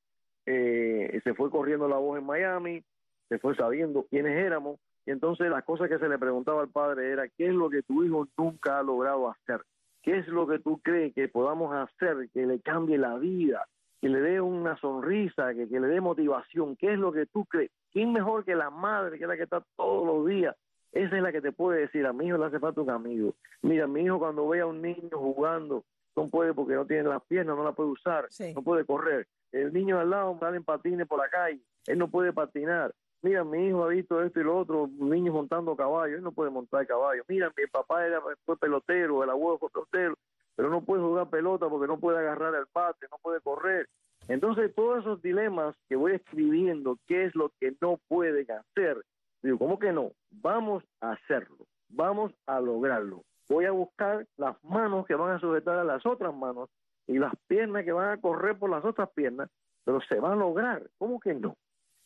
eh, 0.46 1.20
se 1.24 1.34
fue 1.34 1.52
corriendo 1.52 1.88
la 1.88 1.98
voz 1.98 2.18
en 2.18 2.26
Miami, 2.26 2.84
se 3.28 3.40
fue 3.40 3.56
sabiendo 3.56 4.06
quiénes 4.10 4.38
éramos, 4.38 4.80
y 5.06 5.12
entonces 5.12 5.50
las 5.50 5.64
cosas 5.64 5.90
que 5.90 6.00
se 6.00 6.08
le 6.08 6.18
preguntaba 6.18 6.62
al 6.62 6.70
padre 6.70 7.12
era, 7.12 7.28
¿qué 7.28 7.48
es 7.48 7.54
lo 7.54 7.70
que 7.70 7.84
tu 7.84 8.04
hijo 8.04 8.28
nunca 8.38 8.80
ha 8.80 8.84
logrado 8.84 9.30
hacer? 9.30 9.62
¿Qué 10.02 10.20
es 10.20 10.28
lo 10.28 10.48
que 10.48 10.60
tú 10.60 10.80
crees 10.80 11.14
que 11.14 11.28
podamos 11.28 11.76
hacer 11.76 12.30
que 12.34 12.46
le 12.46 12.62
cambie 12.62 12.98
la 12.98 13.16
vida, 13.18 13.68
que 14.00 14.08
le 14.08 14.22
dé 14.22 14.40
una 14.40 14.78
sonrisa, 14.78 15.54
que, 15.54 15.68
que 15.68 15.80
le 15.80 15.88
dé 15.88 16.00
motivación? 16.00 16.78
¿Qué 16.78 16.94
es 16.94 17.00
lo 17.00 17.12
que 17.12 17.26
tú 17.26 17.46
crees? 17.46 17.72
¿Quién 17.92 18.14
mejor 18.14 18.46
que 18.46 18.56
la 18.56 18.70
madre, 18.70 19.18
que 19.18 19.26
es 19.26 19.28
la 19.28 19.36
que 19.36 19.44
está 19.44 19.62
todos 19.76 20.06
los 20.06 20.26
días? 20.26 20.56
Esa 20.92 21.18
es 21.18 21.22
la 21.24 21.32
que 21.32 21.42
te 21.42 21.52
puede 21.52 21.82
decir, 21.82 22.06
a 22.06 22.14
mi 22.14 22.28
hijo 22.28 22.38
le 22.38 22.46
hace 22.46 22.60
falta 22.60 22.82
un 22.82 22.90
amigo. 22.90 23.36
Mira, 23.62 23.88
mi 23.88 24.02
hijo 24.02 24.20
cuando 24.20 24.48
ve 24.48 24.62
a 24.62 24.66
un 24.66 24.82
niño 24.82 25.10
jugando, 25.18 25.84
no 26.16 26.28
puede 26.30 26.54
porque 26.54 26.74
no 26.74 26.86
tiene 26.86 27.04
las 27.10 27.24
piernas, 27.26 27.56
no 27.56 27.64
la 27.64 27.74
puede 27.74 27.90
usar, 27.92 28.26
Sí. 28.30 28.54
no 28.56 28.62
puede 28.64 28.86
correr. 28.86 29.28
El 29.52 29.74
niño 29.74 30.00
al 30.00 30.10
lado 30.10 30.38
sale 30.40 30.58
en 30.58 30.64
patines 30.64 31.08
por 31.08 31.20
la 31.20 31.30
calle, 31.30 31.60
él 31.86 31.98
no 31.98 32.08
puede 32.10 32.34
patinar. 32.34 32.94
Mira, 33.22 33.44
mi 33.44 33.68
hijo 33.68 33.84
ha 33.84 33.88
visto 33.90 34.22
esto 34.22 34.40
y 34.40 34.44
lo 34.44 34.58
otro, 34.58 34.90
niños 35.00 35.34
montando 35.34 35.76
caballo, 35.76 36.16
él 36.16 36.24
no 36.24 36.32
puede 36.32 36.50
montar 36.52 36.86
caballo. 36.88 37.24
Mira, 37.28 37.52
mi 37.58 37.66
papá 37.68 38.06
era, 38.06 38.22
fue 38.46 38.58
pelotero, 38.58 39.24
el 39.24 39.30
abuelo 39.30 39.58
fue 39.58 39.70
pelotero, 39.70 40.16
pero 40.56 40.70
no 40.70 40.82
puede 40.82 41.02
jugar 41.02 41.30
pelota 41.30 41.68
porque 41.70 41.88
no 41.88 42.00
puede 42.00 42.20
agarrar 42.20 42.54
el 42.56 42.66
bate, 42.74 43.08
no 43.12 43.18
puede 43.22 43.42
correr. 43.42 43.88
Entonces, 44.28 44.74
todos 44.76 45.00
esos 45.00 45.22
dilemas 45.22 45.76
que 45.88 45.96
voy 45.96 46.14
escribiendo, 46.14 46.98
qué 47.08 47.26
es 47.26 47.36
lo 47.36 47.52
que 47.60 47.76
no 47.82 48.00
pueden 48.08 48.46
hacer, 48.52 49.02
digo, 49.42 49.58
¿cómo 49.58 49.80
que 49.80 49.92
no? 49.92 50.12
Vamos 50.48 50.82
a 51.02 51.12
hacerlo, 51.12 51.68
vamos 51.90 52.32
a 52.46 52.62
lograrlo. 52.62 53.26
Voy 53.50 53.66
a 53.66 53.72
buscar 53.72 54.26
las 54.38 54.56
manos 54.64 55.06
que 55.06 55.14
van 55.14 55.36
a 55.36 55.40
sujetar 55.42 55.78
a 55.78 55.84
las 55.84 56.06
otras 56.06 56.34
manos 56.34 56.70
y 57.06 57.20
las 57.20 57.34
piernas 57.48 57.84
que 57.84 57.92
van 57.92 58.12
a 58.12 58.22
correr 58.22 58.58
por 58.58 58.70
las 58.70 58.86
otras 58.86 59.10
piernas, 59.10 59.50
pero 59.84 60.00
se 60.08 60.22
va 60.22 60.32
a 60.32 60.36
lograr, 60.38 60.90
¿cómo 60.98 61.20
que 61.20 61.34
no? 61.34 61.58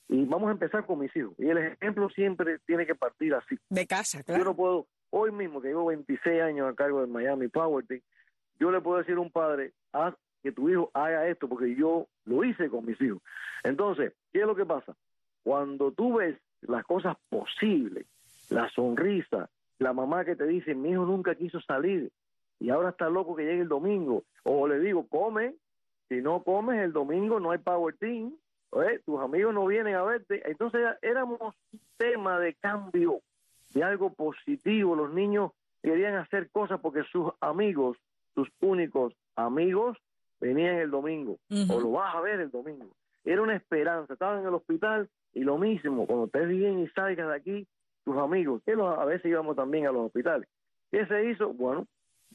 Y 0.08 0.26
vamos 0.26 0.50
a 0.50 0.54
empezar 0.54 0.88
con 0.88 0.98
mis 0.98 1.16
hijos. 1.16 1.36
Y 1.38 1.50
el 1.50 1.60
ejemplo 1.60 2.10
siempre 2.10 2.58
tiene 2.66 2.88
que 2.88 2.96
partir 2.96 3.36
así. 3.36 3.60
De 3.70 3.86
casa, 3.86 4.24
Yo 4.28 4.44
no 4.44 4.56
puedo, 4.56 4.88
hoy 5.12 5.32
mismo 5.32 5.62
que 5.62 5.68
llevo 5.68 5.86
26 5.86 6.42
años 6.42 6.68
a 6.68 6.74
cargo 6.74 7.02
del 7.02 7.12
Miami 7.12 7.48
Power 7.48 7.86
Team, 7.86 8.02
yo 8.60 8.72
le 8.72 8.82
puedo 8.82 8.98
decir 8.98 9.18
a 9.18 9.20
un 9.20 9.30
padre, 9.30 9.72
haz 9.94 10.16
que 10.42 10.52
tu 10.52 10.68
hijo 10.68 10.90
haga 10.96 11.28
esto, 11.28 11.48
porque 11.48 11.76
yo 11.76 12.08
lo 12.26 12.44
hice 12.44 12.72
con 12.72 12.88
mis 12.88 13.00
hijos. 13.02 13.22
Entonces, 13.64 14.14
¿qué 14.34 14.40
es 14.40 14.48
lo 14.48 14.56
que 14.56 14.66
pasa? 14.66 14.96
Cuando 15.44 15.92
tú 15.92 16.16
ves 16.16 16.40
las 16.62 16.84
cosas 16.86 17.16
posibles, 17.30 18.08
la 18.52 18.70
sonrisa, 18.70 19.50
la 19.80 19.94
mamá 19.94 20.26
que 20.26 20.36
te 20.36 20.46
dice, 20.46 20.76
mi 20.76 20.92
hijo 20.92 21.06
nunca 21.06 21.36
quiso 21.36 21.60
salir 21.62 22.12
y 22.60 22.70
ahora 22.70 22.90
está 22.90 23.10
loco 23.10 23.36
que 23.36 23.44
llegue 23.44 23.62
el 23.62 23.68
domingo, 23.68 24.24
o 24.44 24.68
le 24.68 24.80
digo, 24.80 25.08
come, 25.08 25.56
si 26.10 26.22
no 26.22 26.44
comes 26.44 26.80
el 26.80 26.94
domingo 26.94 27.40
no 27.40 27.52
hay 27.52 27.58
Power 27.58 27.96
Team, 27.98 28.36
¿eh? 28.74 29.00
tus 29.06 29.20
amigos 29.20 29.54
no 29.54 29.66
vienen 29.66 29.96
a 29.96 30.04
verte. 30.04 30.42
Entonces 30.50 30.82
éramos 31.02 31.40
un 31.42 31.80
tema 31.98 32.40
de 32.40 32.54
cambio, 32.56 33.22
de 33.74 33.84
algo 33.84 34.14
positivo. 34.14 34.96
Los 34.96 35.14
niños 35.14 35.52
querían 35.82 36.16
hacer 36.16 36.50
cosas 36.52 36.80
porque 36.82 37.04
sus 37.04 37.32
amigos, 37.40 37.98
sus 38.36 38.50
únicos 38.60 39.14
amigos, 39.36 39.98
venían 40.40 40.76
el 40.76 40.92
domingo, 40.92 41.38
o 41.70 41.80
lo 41.80 41.92
vas 41.92 42.16
a 42.16 42.22
ver 42.22 42.40
el 42.42 42.52
domingo. 42.52 42.90
Era 43.24 43.42
una 43.42 43.56
esperanza, 43.56 44.14
estaban 44.14 44.42
en 44.42 44.48
el 44.48 44.54
hospital 44.54 45.10
y 45.34 45.42
lo 45.42 45.58
mismo, 45.58 46.06
cuando 46.08 46.26
estés 46.26 46.48
bien 46.48 46.80
y 46.80 46.88
salgas 46.90 47.28
de 47.28 47.36
aquí, 47.36 47.68
tus 48.04 48.18
amigos, 48.18 48.62
que 48.66 48.74
a 48.74 49.06
veces 49.06 49.26
íbamos 49.26 49.56
también 49.56 49.88
a 49.88 49.92
los 49.92 50.08
hospitales. 50.08 50.48
¿Qué 50.92 51.06
se 51.06 51.30
hizo? 51.30 51.54
Bueno, 51.54 51.88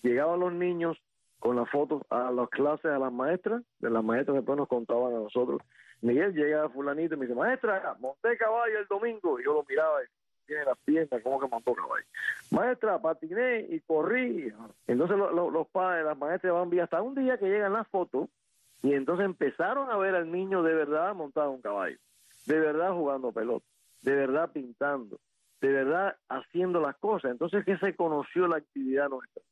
llegaban 0.03 0.41
los 0.41 0.53
niños 0.53 0.97
con 1.39 1.57
las 1.57 1.69
fotos 1.71 2.03
a 2.11 2.31
las 2.31 2.49
clases 2.49 2.87
a 2.87 2.99
las 2.99 3.13
maestras, 3.13 3.63
de 3.81 3.91
las 3.91 4.03
maestras 4.03 4.37
después 4.37 4.57
nos 4.57 4.69
contaban 4.69 5.15
a 5.15 5.19
nosotros. 5.19 5.61
Miguel 6.01 6.35
llega 6.35 6.65
a 6.65 6.69
fulanito 6.69 7.15
y 7.15 7.19
me 7.19 7.27
dice, 7.27 7.39
maestra, 7.39 7.97
monté 8.01 8.37
caballo 8.37 8.79
el 8.79 8.87
domingo, 8.87 9.41
y 9.41 9.45
yo 9.45 9.55
lo 9.55 9.65
miraba 9.69 10.03
y 10.03 10.07
tiene 10.47 10.65
las 10.65 10.79
piernas, 10.79 11.23
como 11.23 11.41
que 11.41 11.49
montó 11.49 11.75
caballo. 11.75 12.05
Maestra, 12.51 13.01
patiné 13.01 13.67
y 13.69 13.81
corrí. 13.81 14.53
Entonces 14.87 15.17
los 15.17 15.67
padres, 15.69 16.05
las 16.05 16.17
maestras 16.17 16.53
van 16.53 16.71
bien 16.71 16.85
hasta 16.85 17.03
un 17.03 17.15
día 17.15 17.39
que 17.39 17.47
llegan 17.47 17.73
las 17.73 17.89
fotos 17.89 18.29
y 18.83 18.95
entonces 18.95 19.25
empezaron 19.25 19.91
a 19.91 19.97
ver 19.97 20.15
al 20.15 20.31
niño 20.31 20.63
de 20.63 20.75
verdad 20.75 21.15
montado 21.15 21.51
un 21.51 21.61
caballo, 21.61 21.99
de 22.47 22.61
verdad 22.61 22.93
jugando 22.93 23.33
pelota, 23.33 23.67
de 24.03 24.15
verdad 24.15 24.51
pintando, 24.53 25.19
de 25.61 25.73
verdad 25.73 26.17
haciendo 26.29 26.81
las 26.81 26.97
cosas. 26.97 27.31
Entonces 27.31 27.65
que 27.65 27.79
se 27.79 27.95
conoció 27.95 28.47
la 28.47 28.57
actividad 28.57 29.09
nuestra. 29.09 29.43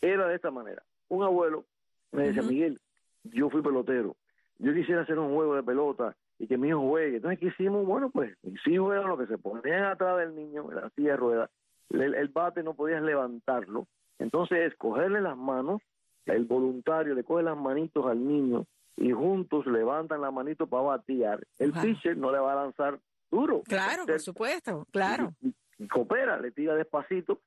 Era 0.00 0.28
de 0.28 0.36
esta 0.36 0.50
manera. 0.50 0.82
Un 1.08 1.22
abuelo 1.22 1.64
me 2.12 2.28
decía, 2.28 2.42
Miguel, 2.42 2.80
yo 3.24 3.50
fui 3.50 3.62
pelotero, 3.62 4.16
yo 4.58 4.72
quisiera 4.72 5.02
hacer 5.02 5.18
un 5.18 5.34
juego 5.34 5.54
de 5.54 5.62
pelota 5.62 6.16
y 6.38 6.46
que 6.46 6.56
mi 6.56 6.68
hijo 6.68 6.80
juegue. 6.80 7.16
Entonces, 7.16 7.38
¿qué 7.40 7.46
hicimos? 7.46 7.84
Bueno, 7.86 8.10
pues 8.10 8.36
mis 8.42 8.64
hijos 8.66 8.94
eran 8.94 9.08
los 9.08 9.18
que 9.18 9.26
se 9.26 9.38
ponían 9.38 9.84
atrás 9.84 10.18
del 10.18 10.34
niño 10.34 10.70
en 10.70 10.76
la 10.76 10.90
silla 10.90 11.12
de 11.12 11.16
ruedas. 11.16 11.50
El, 11.90 12.28
bate 12.28 12.62
no 12.62 12.74
podías 12.74 13.02
levantarlo. 13.02 13.86
Entonces, 14.18 14.58
es 14.72 14.76
cogerle 14.76 15.20
las 15.20 15.36
manos, 15.36 15.82
el 16.26 16.44
voluntario 16.44 17.14
le 17.14 17.24
coge 17.24 17.42
las 17.42 17.56
manitos 17.56 18.06
al 18.06 18.26
niño 18.26 18.66
y 18.96 19.12
juntos 19.12 19.66
levantan 19.66 20.20
la 20.20 20.30
manito 20.30 20.66
para 20.66 20.82
batear. 20.82 21.46
El 21.58 21.72
pitcher 21.72 22.16
no 22.16 22.32
le 22.32 22.38
va 22.38 22.52
a 22.52 22.64
lanzar 22.64 22.98
duro. 23.30 23.62
Claro, 23.66 24.06
por 24.06 24.20
supuesto, 24.20 24.86
claro. 24.90 25.32
Y, 25.78 25.88
coopera, 25.88 26.38
le 26.40 26.50
tira 26.52 26.74
despacito. 26.74 27.40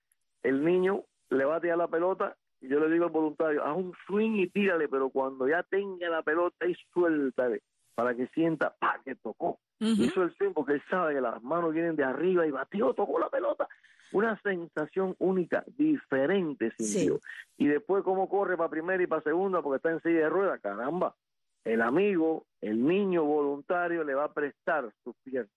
El 0.43 0.63
niño 0.63 1.03
le 1.29 1.45
batea 1.45 1.75
la 1.75 1.87
pelota 1.87 2.35
y 2.61 2.67
yo 2.67 2.79
le 2.79 2.91
digo 2.91 3.05
al 3.05 3.11
voluntario, 3.11 3.63
haz 3.63 3.75
un 3.75 3.93
swing 4.05 4.35
y 4.35 4.47
tírale, 4.49 4.87
pero 4.87 5.09
cuando 5.09 5.47
ya 5.47 5.63
tenga 5.63 6.09
la 6.09 6.21
pelota 6.21 6.65
y 6.65 6.75
suéltale 6.93 7.61
para 7.95 8.15
que 8.15 8.27
sienta, 8.27 8.73
pa, 8.79 9.01
que 9.03 9.15
tocó. 9.15 9.59
Hizo 9.79 10.23
el 10.23 10.33
swing 10.35 10.51
porque 10.53 10.73
él 10.73 10.83
sabe 10.89 11.15
que 11.15 11.21
las 11.21 11.41
manos 11.41 11.73
vienen 11.73 11.95
de 11.95 12.03
arriba 12.03 12.45
y 12.45 12.51
batió, 12.51 12.93
tocó 12.93 13.19
la 13.19 13.29
pelota. 13.29 13.67
Una 14.11 14.39
sensación 14.41 15.15
única, 15.19 15.63
diferente 15.77 16.71
sintió. 16.77 17.19
Y 17.57 17.67
después 17.67 18.03
cómo 18.03 18.27
corre 18.27 18.57
para 18.57 18.69
primera 18.69 19.01
y 19.01 19.07
para 19.07 19.21
segunda 19.21 19.61
porque 19.61 19.77
está 19.77 19.91
en 19.91 20.01
silla 20.01 20.19
de 20.19 20.29
ruedas, 20.29 20.59
caramba. 20.61 21.15
El 21.65 21.81
amigo, 21.81 22.45
el 22.61 22.85
niño 22.85 23.23
voluntario 23.23 24.03
le 24.03 24.13
va 24.13 24.25
a 24.25 24.33
prestar 24.33 24.91
sus 25.03 25.15
piernas. 25.23 25.51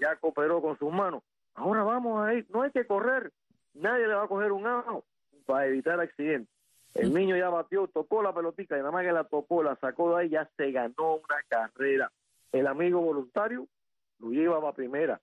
Ya 0.00 0.16
cooperó 0.16 0.60
con 0.60 0.78
sus 0.78 0.92
manos. 0.92 1.22
Ahora 1.54 1.84
vamos 1.84 2.26
a 2.26 2.34
ir, 2.34 2.46
no 2.50 2.62
hay 2.62 2.70
que 2.70 2.86
correr, 2.86 3.32
nadie 3.74 4.06
le 4.06 4.14
va 4.14 4.24
a 4.24 4.28
coger 4.28 4.52
un 4.52 4.66
ajo 4.66 5.04
para 5.46 5.66
evitar 5.66 5.98
accidentes. 6.00 6.54
El 6.94 7.12
niño 7.12 7.36
ya 7.36 7.50
batió, 7.50 7.88
tocó 7.88 8.22
la 8.22 8.34
pelotita 8.34 8.76
y 8.76 8.80
nada 8.80 8.90
más 8.90 9.04
que 9.04 9.12
la 9.12 9.24
tocó, 9.24 9.62
la 9.62 9.76
sacó 9.76 10.10
de 10.10 10.22
ahí, 10.22 10.28
ya 10.30 10.48
se 10.56 10.70
ganó 10.72 11.16
una 11.16 11.42
carrera. 11.48 12.10
El 12.52 12.66
amigo 12.66 13.00
voluntario 13.00 13.66
lo 14.18 14.30
lleva 14.30 14.60
para 14.60 14.72
primera. 14.72 15.20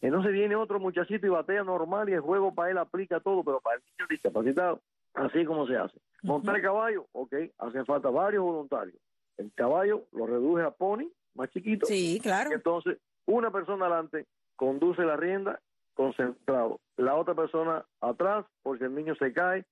Entonces 0.00 0.32
viene 0.32 0.56
otro 0.56 0.80
muchachito 0.80 1.26
y 1.26 1.30
batea 1.30 1.62
normal 1.62 2.08
y 2.08 2.14
el 2.14 2.20
juego 2.20 2.52
para 2.52 2.70
él 2.70 2.78
aplica 2.78 3.20
todo, 3.20 3.44
pero 3.44 3.60
para 3.60 3.76
el 3.76 3.82
niño 3.82 4.08
discapacitado, 4.10 4.80
así 5.14 5.44
como 5.44 5.66
se 5.66 5.76
hace. 5.76 5.96
Montar 6.22 6.56
el 6.56 6.62
caballo, 6.62 7.06
ok, 7.12 7.34
hacen 7.58 7.86
falta 7.86 8.10
varios 8.10 8.42
voluntarios. 8.42 8.96
El 9.38 9.52
caballo 9.54 10.04
lo 10.12 10.26
reduje 10.26 10.62
a 10.64 10.70
pony, 10.70 11.08
más 11.34 11.50
chiquito. 11.50 11.86
Sí, 11.86 12.20
claro. 12.22 12.50
entonces, 12.52 12.98
una 13.26 13.50
persona 13.50 13.86
adelante 13.86 14.26
conduce 14.56 15.02
la 15.02 15.16
rienda 15.16 15.60
concentrado. 15.94 16.80
La 16.96 17.16
otra 17.16 17.34
persona 17.34 17.84
atrás, 18.00 18.46
porque 18.62 18.84
el 18.84 18.94
niño 18.94 19.14
se 19.16 19.32
cae, 19.32 19.64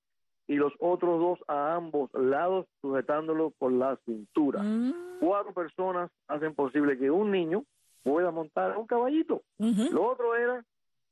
y 0.47 0.55
los 0.55 0.73
otros 0.79 1.19
dos 1.19 1.39
a 1.47 1.75
ambos 1.75 2.09
lados 2.13 2.65
sujetándolo 2.81 3.51
por 3.51 3.71
la 3.71 3.97
cintura. 4.05 4.61
Mm. 4.61 5.19
Cuatro 5.19 5.53
personas 5.53 6.11
hacen 6.27 6.53
posible 6.55 6.97
que 6.97 7.09
un 7.09 7.31
niño 7.31 7.63
pueda 8.03 8.31
montar 8.31 8.77
un 8.77 8.87
caballito. 8.87 9.43
Lo 9.57 10.05
otro 10.05 10.35
era, 10.35 10.65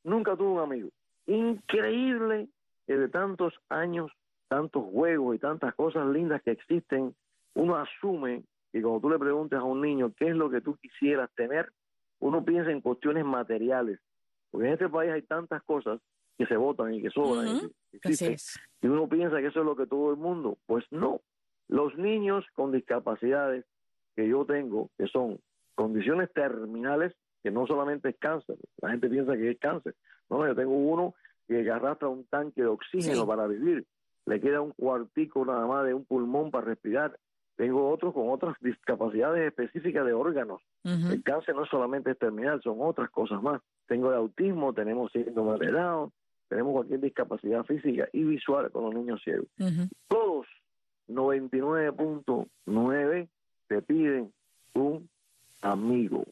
nunca 0.04 0.36
tuvo 0.36 0.56
un 0.56 0.60
amigo. 0.60 0.90
Increíble 1.28 2.50
que 2.86 2.98
de 2.98 3.08
tantos 3.08 3.54
años, 3.70 4.12
tantos 4.48 4.84
juegos 4.92 5.36
y 5.36 5.40
tantas 5.40 5.76
cosas 5.76 6.08
lindas 6.08 6.42
que 6.42 6.52
existen, 6.52 7.16
uno 7.60 7.76
asume 7.76 8.44
que 8.72 8.82
cuando 8.82 9.02
tú 9.02 9.10
le 9.10 9.20
preguntes 9.20 9.60
a 9.60 9.64
un 9.64 9.82
niño 9.82 10.14
qué 10.18 10.30
es 10.30 10.36
lo 10.36 10.50
que 10.50 10.62
tú 10.62 10.78
quisieras 10.78 11.30
tener, 11.36 11.72
uno 12.20 12.44
piensa 12.46 12.72
en 12.72 12.82
cuestiones 12.82 13.26
materiales. 13.26 14.00
Porque 14.50 14.68
en 14.68 14.74
este 14.74 14.90
país 14.90 15.12
hay 15.12 15.22
tantas 15.24 15.62
cosas 15.64 16.00
que 16.38 16.46
se 16.46 16.56
votan 16.56 16.94
y 16.94 17.02
que 17.02 17.10
sobran. 17.10 17.70
y, 18.82 18.88
uno 18.88 19.10
piensa 19.10 19.38
que 19.40 19.48
eso 19.48 19.60
es 19.60 19.66
lo 19.66 19.76
que 19.76 19.88
todo 19.88 20.12
el 20.12 20.18
mundo. 20.18 20.58
Pues 20.66 20.86
no. 20.92 21.22
Los 21.68 21.96
niños 21.98 22.46
con 22.54 22.72
discapacidades 22.72 23.66
que 24.16 24.28
yo 24.28 24.46
tengo, 24.46 24.90
que 24.98 25.08
son 25.08 25.40
condiciones 25.76 26.32
terminales, 26.34 27.14
que 27.44 27.52
no 27.52 27.68
solamente 27.68 28.10
es 28.10 28.18
cáncer, 28.18 28.58
la 28.82 28.90
gente 28.92 29.10
piensa 29.10 29.36
que 29.36 29.52
es 29.52 29.60
cáncer. 29.60 29.96
No, 30.30 30.46
yo 30.46 30.56
tengo 30.56 30.76
uno 30.76 31.14
que 31.48 31.70
arrastra 31.70 32.08
un 32.08 32.26
tanque 32.26 32.62
de 32.62 32.68
oxígeno 32.68 33.26
para 33.26 33.48
vivir, 33.48 33.86
le 34.26 34.40
queda 34.40 34.62
un 34.62 34.72
cuartico 34.72 35.46
nada 35.46 35.66
más 35.66 35.86
de 35.86 35.94
un 35.94 36.06
pulmón 36.06 36.52
para 36.52 36.66
respirar. 36.66 37.18
Tengo 37.60 37.90
otros 37.90 38.14
con 38.14 38.30
otras 38.30 38.56
discapacidades 38.62 39.46
específicas 39.46 40.06
de 40.06 40.14
órganos. 40.14 40.62
El 40.86 41.22
cáncer 41.24 41.56
no 41.56 41.66
solamente 41.66 42.12
es 42.12 42.18
terminal, 42.18 42.62
son 42.62 42.78
otras 42.80 43.10
cosas 43.10 43.44
más. 43.44 43.62
Tengo 43.86 44.12
el 44.12 44.16
autismo, 44.16 44.72
tenemos 44.72 45.12
síndrome 45.12 45.60
de 45.60 45.74
Down, 45.74 46.10
tenemos 46.48 46.72
cualquier 46.72 47.02
discapacidad 47.02 47.66
física 47.66 48.08
y 48.14 48.24
visual 48.24 48.72
con 48.72 48.86
los 48.86 48.94
niños 48.94 49.22
ciegos. 49.26 49.48
Todos, 50.08 50.48
99.9, 51.10 53.28
te 53.68 53.82
piden 53.82 54.32
un 54.74 55.10
amigo. 55.62 56.24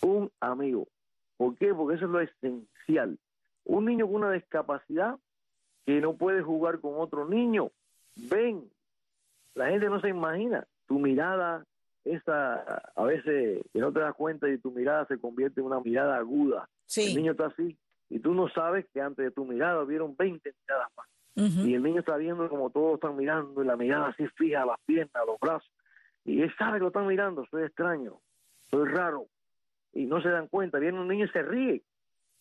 Un 0.00 0.30
amigo. 0.40 0.88
¿Por 1.36 1.54
qué? 1.56 1.74
Porque 1.74 1.96
eso 1.96 2.06
es 2.06 2.10
lo 2.10 2.20
esencial. 2.20 3.18
Un 3.66 3.84
niño 3.84 4.06
con 4.06 4.14
una 4.14 4.32
discapacidad 4.32 5.18
que 5.84 6.00
no 6.00 6.14
puede 6.14 6.40
jugar 6.40 6.80
con 6.80 6.94
otro 6.96 7.28
niño. 7.28 7.72
Ven, 8.16 8.70
la 9.54 9.68
gente 9.68 9.88
no 9.88 10.00
se 10.00 10.08
imagina. 10.08 10.66
Tu 10.86 10.98
mirada, 10.98 11.64
esa 12.04 12.82
a 12.94 13.04
veces 13.04 13.62
que 13.72 13.78
no 13.78 13.92
te 13.92 14.00
das 14.00 14.14
cuenta 14.14 14.48
y 14.48 14.58
tu 14.58 14.70
mirada 14.70 15.06
se 15.06 15.18
convierte 15.18 15.60
en 15.60 15.66
una 15.66 15.80
mirada 15.80 16.16
aguda. 16.16 16.68
El 16.96 17.16
niño 17.16 17.32
está 17.32 17.46
así 17.46 17.76
y 18.08 18.18
tú 18.18 18.34
no 18.34 18.48
sabes 18.48 18.86
que 18.92 19.00
antes 19.00 19.24
de 19.24 19.30
tu 19.30 19.44
mirada 19.44 19.84
vieron 19.84 20.16
20 20.16 20.52
miradas 20.62 20.88
más. 20.96 21.06
Y 21.36 21.74
el 21.74 21.82
niño 21.82 22.00
está 22.00 22.16
viendo 22.16 22.48
como 22.48 22.70
todos 22.70 22.94
están 22.94 23.16
mirando 23.16 23.62
y 23.62 23.66
la 23.66 23.76
mirada 23.76 24.08
así 24.08 24.26
fija 24.36 24.66
las 24.66 24.78
piernas, 24.84 25.24
los 25.26 25.38
brazos. 25.40 25.70
Y 26.24 26.42
él 26.42 26.52
sabe 26.58 26.78
que 26.78 26.82
lo 26.82 26.88
están 26.88 27.06
mirando, 27.06 27.46
soy 27.50 27.62
extraño, 27.62 28.20
soy 28.70 28.88
raro. 28.88 29.26
Y 29.92 30.04
no 30.06 30.20
se 30.20 30.28
dan 30.28 30.48
cuenta, 30.48 30.78
viene 30.78 31.00
un 31.00 31.08
niño 31.08 31.24
y 31.24 31.28
se 31.30 31.42
ríe. 31.42 31.82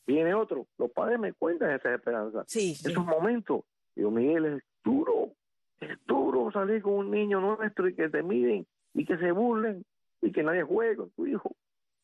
Viene 0.05 0.33
otro. 0.33 0.65
Los 0.77 0.91
padres 0.91 1.19
me 1.19 1.33
cuentan 1.33 1.71
esa 1.71 1.93
esperanza. 1.93 2.43
Sí, 2.47 2.71
Esos 2.71 3.05
momentos. 3.05 3.61
Digo, 3.95 4.09
Miguel, 4.11 4.45
es 4.45 4.63
duro. 4.83 5.33
Es 5.79 5.97
duro 6.05 6.51
salir 6.51 6.81
con 6.81 6.93
un 6.93 7.11
niño 7.11 7.39
nuestro 7.39 7.87
y 7.87 7.95
que 7.95 8.09
te 8.09 8.23
miren 8.23 8.65
y 8.93 9.05
que 9.05 9.17
se 9.17 9.31
burlen 9.31 9.85
y 10.21 10.31
que 10.31 10.43
nadie 10.43 10.63
juegue 10.63 10.97
con 10.97 11.09
tu 11.11 11.25
hijo 11.25 11.55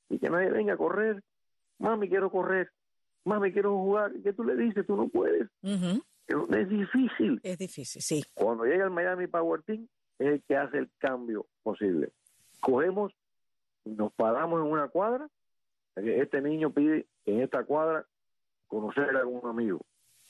y 0.09 0.19
que 0.19 0.29
nadie 0.29 0.49
venga 0.49 0.73
a 0.73 0.77
correr. 0.77 1.21
Mami, 1.79 2.07
quiero 2.07 2.29
correr 2.29 2.71
me 3.25 3.51
quiero 3.51 3.75
jugar. 3.77 4.15
¿Y 4.15 4.21
qué 4.21 4.33
tú 4.33 4.43
le 4.43 4.55
dices? 4.55 4.85
Tú 4.85 4.95
no 4.95 5.07
puedes. 5.07 5.47
Es 5.63 6.69
difícil. 6.69 7.39
Es 7.43 7.57
difícil, 7.57 8.01
sí. 8.01 8.23
Cuando 8.33 8.65
llega 8.65 8.85
el 8.85 8.91
Miami 8.91 9.27
Power 9.27 9.61
Team, 9.63 9.87
es 10.19 10.27
el 10.27 10.43
que 10.43 10.55
hace 10.55 10.77
el 10.77 10.89
cambio 10.97 11.45
posible. 11.63 12.11
Cogemos, 12.59 13.13
nos 13.83 14.13
paramos 14.13 14.61
en 14.61 14.71
una 14.71 14.87
cuadra. 14.87 15.27
Este 15.95 16.41
niño 16.41 16.71
pide 16.71 17.05
en 17.25 17.41
esta 17.41 17.63
cuadra 17.63 18.05
conocer 18.67 19.15
a 19.15 19.19
algún 19.19 19.47
amigo. 19.49 19.81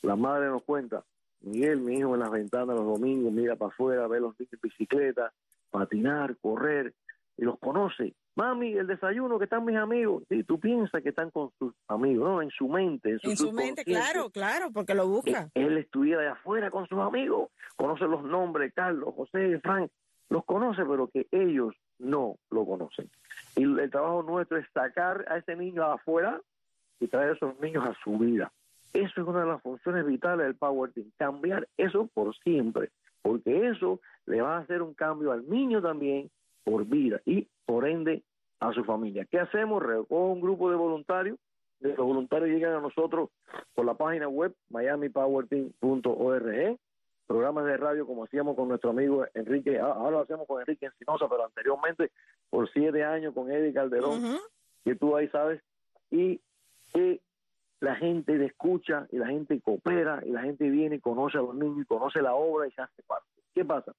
La 0.02 0.16
madre 0.16 0.48
nos 0.48 0.64
cuenta, 0.64 1.04
Miguel, 1.46 1.80
mi 1.80 2.00
hijo 2.00 2.16
en 2.16 2.22
las 2.22 2.32
ventanas 2.32 2.76
los 2.76 2.86
domingos, 2.86 3.32
mira 3.32 3.56
para 3.56 3.72
afuera, 3.72 4.08
ve 4.08 4.20
los 4.20 4.38
niños 4.40 4.54
en 4.54 4.60
bicicleta, 4.62 5.32
patinar, 5.70 6.36
correr, 6.38 6.94
y 7.38 7.44
los 7.44 7.60
conoce. 7.60 8.14
Mami, 8.36 8.74
el 8.74 8.88
desayuno 8.88 9.38
que 9.38 9.46
están 9.46 9.64
mis 9.64 9.78
amigos. 9.78 10.24
Sí, 10.30 10.44
tú 10.44 10.60
piensas 10.60 11.02
que 11.02 11.10
están 11.10 11.32
con 11.32 11.52
sus 11.58 11.74
amigos, 11.88 12.28
¿no? 12.28 12.42
En 12.42 12.50
su 12.50 12.68
mente. 12.68 13.12
En 13.12 13.20
su, 13.20 13.30
en 13.30 13.38
su 13.38 13.52
mente, 13.52 13.84
claro, 13.86 14.30
claro, 14.30 14.72
porque 14.74 14.94
lo 14.94 15.08
busca. 15.08 15.50
Él, 15.54 15.68
él 15.68 15.78
estuviera 15.78 16.22
de 16.22 16.28
afuera 16.30 16.70
con 16.72 16.88
sus 16.88 17.00
amigos, 17.00 17.50
conoce 17.76 18.06
los 18.06 18.24
nombres, 18.24 18.74
Carlos, 18.74 19.14
José, 19.16 19.60
Frank, 19.62 19.92
los 20.30 20.44
conoce, 20.46 20.84
pero 20.86 21.08
que 21.08 21.28
ellos 21.32 21.76
no 22.00 22.36
lo 22.50 22.66
conocen. 22.66 23.10
Y 23.56 23.64
el 23.64 23.90
trabajo 23.90 24.24
nuestro 24.24 24.58
es 24.58 24.66
sacar 24.74 25.26
a 25.30 25.38
ese 25.38 25.56
niño 25.56 25.84
afuera 25.84 26.42
y 27.00 27.08
traer 27.08 27.32
a 27.32 27.34
esos 27.34 27.60
niños 27.60 27.86
a 27.86 27.94
su 28.04 28.18
vida. 28.18 28.52
Eso 28.96 29.22
es 29.22 29.28
una 29.28 29.42
de 29.42 29.48
las 29.48 29.62
funciones 29.62 30.06
vitales 30.06 30.46
del 30.46 30.56
Power 30.56 30.94
Team, 30.94 31.12
cambiar 31.18 31.68
eso 31.76 32.08
por 32.14 32.34
siempre, 32.38 32.92
porque 33.22 33.68
eso 33.68 34.00
le 34.26 34.42
va 34.42 34.56
a 34.56 34.62
hacer 34.62 34.82
un 34.82 34.94
cambio 34.94 35.34
al 35.34 35.50
niño 35.50 35.82
también 35.82 36.32
por 36.64 36.86
vida 36.86 37.20
y 37.26 37.46
por 37.66 37.86
ende 37.86 38.24
a 38.62 38.72
su 38.72 38.86
familia. 38.86 39.26
¿Qué 39.26 39.38
hacemos? 39.38 39.84
Recojo 39.84 40.32
un 40.32 40.40
grupo 40.40 40.70
de 40.70 40.78
voluntarios, 40.78 41.38
los 41.82 41.98
voluntarios 41.98 42.50
llegan 42.50 42.72
a 42.72 42.80
nosotros 42.80 43.32
por 43.74 43.86
la 43.86 43.96
página 43.96 44.30
web 44.30 44.56
miamipowerteam.org, 44.70 46.78
programas 47.28 47.66
de 47.66 47.76
radio 47.76 48.08
como 48.08 48.24
hacíamos 48.24 48.56
con 48.56 48.70
nuestro 48.70 48.92
amigo 48.92 49.26
Enrique, 49.34 49.78
ah, 49.78 49.92
ahora 49.94 50.12
lo 50.12 50.22
hacemos 50.22 50.48
con 50.48 50.62
Enrique 50.62 50.86
Encinosa, 50.86 51.28
pero 51.28 51.44
anteriormente 51.44 52.12
por 52.50 52.72
siete 52.72 53.04
años 53.04 53.34
con 53.34 53.52
Eddie 53.52 53.74
Calderón, 53.74 54.38
que 54.86 54.96
tú 54.96 55.18
ahí 55.18 55.28
sabes, 55.28 55.62
y 56.10 56.40
que 56.94 57.20
la 57.80 57.96
gente 57.96 58.44
escucha 58.46 59.08
y 59.12 59.18
la 59.18 59.28
gente 59.28 59.60
coopera 59.62 60.22
y 60.26 60.32
la 60.32 60.42
gente 60.42 60.70
viene 60.70 60.96
y 60.96 61.00
conoce 61.00 61.38
a 61.38 61.42
los 61.42 61.56
niños 61.56 61.82
y 61.82 61.86
conoce 61.86 62.22
la 62.22 62.36
obra 62.36 62.68
y 62.68 62.72
se 62.72 62.82
hace 62.82 63.04
parte. 63.04 63.28
¿Qué 63.54 63.66
pasa? 63.66 63.94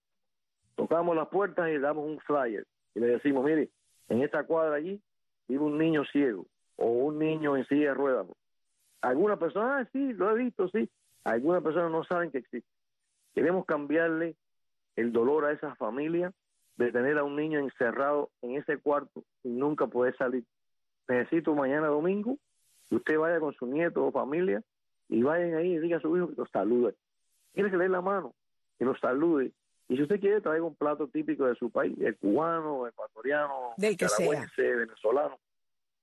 Tocamos 0.75 1.17
las 1.17 1.29
puertas 1.29 1.69
y 1.69 1.73
le 1.73 1.81
damos 1.81 2.07
un 2.07 2.19
flyer 2.21 2.67
y 2.95 3.01
le 3.01 3.07
decimos, 3.07 3.45
mire, 3.45 3.71
en 4.09 4.23
esta 4.23 4.45
cuadra 4.45 4.77
allí 4.77 5.01
vive 5.49 5.63
un 5.63 5.79
niño 5.79 6.05
ciego 6.07 6.47
o 6.77 6.87
un 6.87 7.19
niño 7.19 7.57
en 7.57 7.67
silla 7.67 7.89
de 7.89 7.95
ruedas. 7.95 8.27
Algunas 9.03 9.39
personas, 9.39 9.87
ah, 9.87 9.91
sí, 9.93 10.13
lo 10.15 10.31
he 10.31 10.45
visto, 10.45 10.69
sí. 10.69 10.89
Algunas 11.25 11.63
personas 11.63 11.91
no 11.91 12.05
saben 12.05 12.31
que 12.31 12.39
existe. 12.39 12.69
Queremos 13.35 13.67
cambiarle 13.67 14.37
el 14.97 15.13
dolor 15.13 15.45
a 15.45 15.53
esa 15.53 15.75
familia 15.77 16.33
de 16.77 16.93
tener 16.93 17.19
a 17.19 17.25
un 17.25 17.37
niño 17.37 17.59
encerrado 17.59 18.31
en 18.43 18.57
ese 18.57 18.79
cuarto 18.79 19.25
y 19.43 19.49
nunca 19.49 19.87
poder 19.87 20.17
salir. 20.17 20.45
Necesito 21.09 21.55
mañana 21.55 21.89
domingo 21.89 22.39
que 22.89 22.97
usted 22.97 23.19
vaya 23.19 23.41
con 23.41 23.55
su 23.55 23.67
nieto 23.67 24.05
o 24.05 24.13
familia 24.13 24.63
y 25.09 25.23
vayan 25.23 25.55
ahí 25.55 25.75
y 25.75 25.79
diga 25.79 25.99
a 25.99 26.01
su 26.01 26.17
hijo 26.17 26.29
que 26.29 26.37
los 26.37 26.51
salude. 26.51 26.95
Tiene 27.53 27.71
que 27.71 27.77
leer 27.77 27.91
la 27.91 28.01
mano, 28.01 28.35
que 28.79 28.85
los 28.85 28.99
salude. 29.01 29.53
Y 29.89 29.97
si 29.97 30.03
usted 30.03 30.21
quiere, 30.21 30.41
traiga 30.41 30.65
un 30.65 30.75
plato 30.75 31.07
típico 31.09 31.47
de 31.47 31.55
su 31.55 31.71
país, 31.71 31.97
el 32.01 32.17
cubano, 32.17 32.87
ecuatoriano, 32.87 33.75
Del 33.77 33.97
que 33.97 34.09
venezolano, 34.59 35.39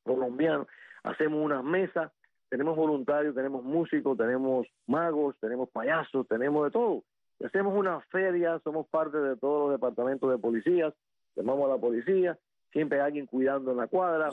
colombiano. 0.04 0.68
Hacemos 1.04 1.44
unas 1.44 1.64
mesas, 1.64 2.12
tenemos 2.50 2.78
voluntarios, 2.78 3.36
tenemos 3.36 3.64
músicos, 3.64 4.18
tenemos 4.18 4.68
magos, 4.88 5.36
tenemos 5.42 5.70
payasos, 5.70 6.28
tenemos 6.28 6.66
de 6.66 6.72
todo. 6.72 7.04
hacemos 7.44 7.76
una 7.76 8.00
feria, 8.10 8.60
somos 8.64 8.88
parte 8.88 9.18
de 9.18 9.36
todos 9.36 9.64
los 9.64 9.80
departamentos 9.80 10.30
de 10.30 10.38
policías, 10.38 10.94
llamamos 11.36 11.66
a 11.66 11.74
la 11.74 11.78
policía, 11.78 12.38
siempre 12.72 13.00
hay 13.00 13.08
alguien 13.08 13.26
cuidando 13.26 13.72
en 13.72 13.78
la 13.78 13.88
cuadra, 13.88 14.30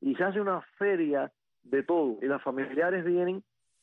y 0.00 0.14
se 0.14 0.22
hace 0.22 0.40
una 0.40 0.60
feria 0.78 1.32
de 1.64 1.82
todo. 1.82 2.18
Y 2.22 2.26
las 2.26 2.42
familiares 2.42 3.04
vienen 3.04 3.42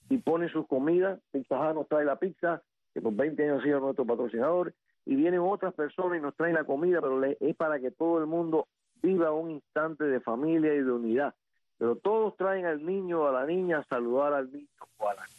y 0.10 0.18
ponen 0.18 0.50
sus 0.50 0.68
comidas. 0.68 1.20
Pizza 1.32 1.74
nos 1.74 1.88
trae 1.88 2.06
la 2.06 2.18
pizza, 2.18 2.62
que 2.94 3.02
por 3.02 3.14
20 3.14 3.44
años 3.44 3.62
ha 3.62 3.64
sido 3.64 3.80
nuestro 3.80 4.06
patrocinador. 4.06 4.74
Y 5.06 5.16
vienen 5.16 5.40
otras 5.40 5.74
personas 5.74 6.20
y 6.20 6.22
nos 6.22 6.36
traen 6.36 6.54
la 6.54 6.64
comida, 6.64 7.02
pero 7.02 7.24
es 7.24 7.56
para 7.56 7.80
que 7.80 7.92
todo 7.92 8.20
el 8.20 8.28
mundo 8.28 8.68
viva 9.02 9.32
un 9.32 9.52
instante 9.52 10.04
de 10.04 10.20
familia 10.20 10.74
y 10.74 10.84
de 10.84 10.92
unidad. 10.92 11.34
Pero 11.78 11.96
todos 11.96 12.38
traen 12.38 12.66
al 12.66 12.86
niño 12.86 13.22
o 13.22 13.28
a 13.28 13.32
la 13.32 13.46
niña 13.46 13.80
a 13.80 13.84
saludar 13.86 14.34
al 14.34 14.52
niño 14.52 14.68
o 14.98 15.10
a 15.10 15.16
la 15.16 15.26
niña. 15.26 15.38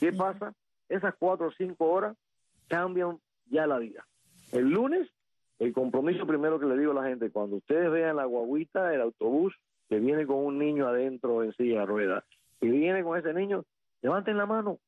¿Qué 0.00 0.12
pasa? 0.12 0.52
Esas 0.88 1.14
cuatro 1.16 1.48
o 1.48 1.52
cinco 1.52 1.86
horas 1.86 2.16
cambian 2.66 3.18
ya 3.46 3.66
la 3.66 3.78
vida. 3.78 4.04
El 4.52 4.70
lunes, 4.70 5.08
el 5.58 5.72
compromiso 5.72 6.26
primero 6.26 6.58
que 6.58 6.66
le 6.66 6.76
digo 6.76 6.92
a 6.92 7.02
la 7.02 7.08
gente, 7.08 7.30
cuando 7.30 7.56
ustedes 7.56 7.90
vean 7.90 8.16
la 8.16 8.24
guaguita, 8.24 8.92
el 8.94 9.00
autobús, 9.00 9.54
que 9.88 9.98
viene 9.98 10.26
con 10.26 10.36
un 10.36 10.58
niño 10.58 10.86
adentro 10.86 11.42
en 11.42 11.52
silla 11.54 11.80
de 11.80 11.86
ruedas 11.86 12.24
y 12.60 12.68
viene 12.68 13.02
con 13.02 13.18
ese 13.18 13.32
niño, 13.32 13.64
levanten 14.02 14.36
la 14.36 14.46
mano, 14.46 14.78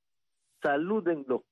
salúdenlo. 0.62 1.44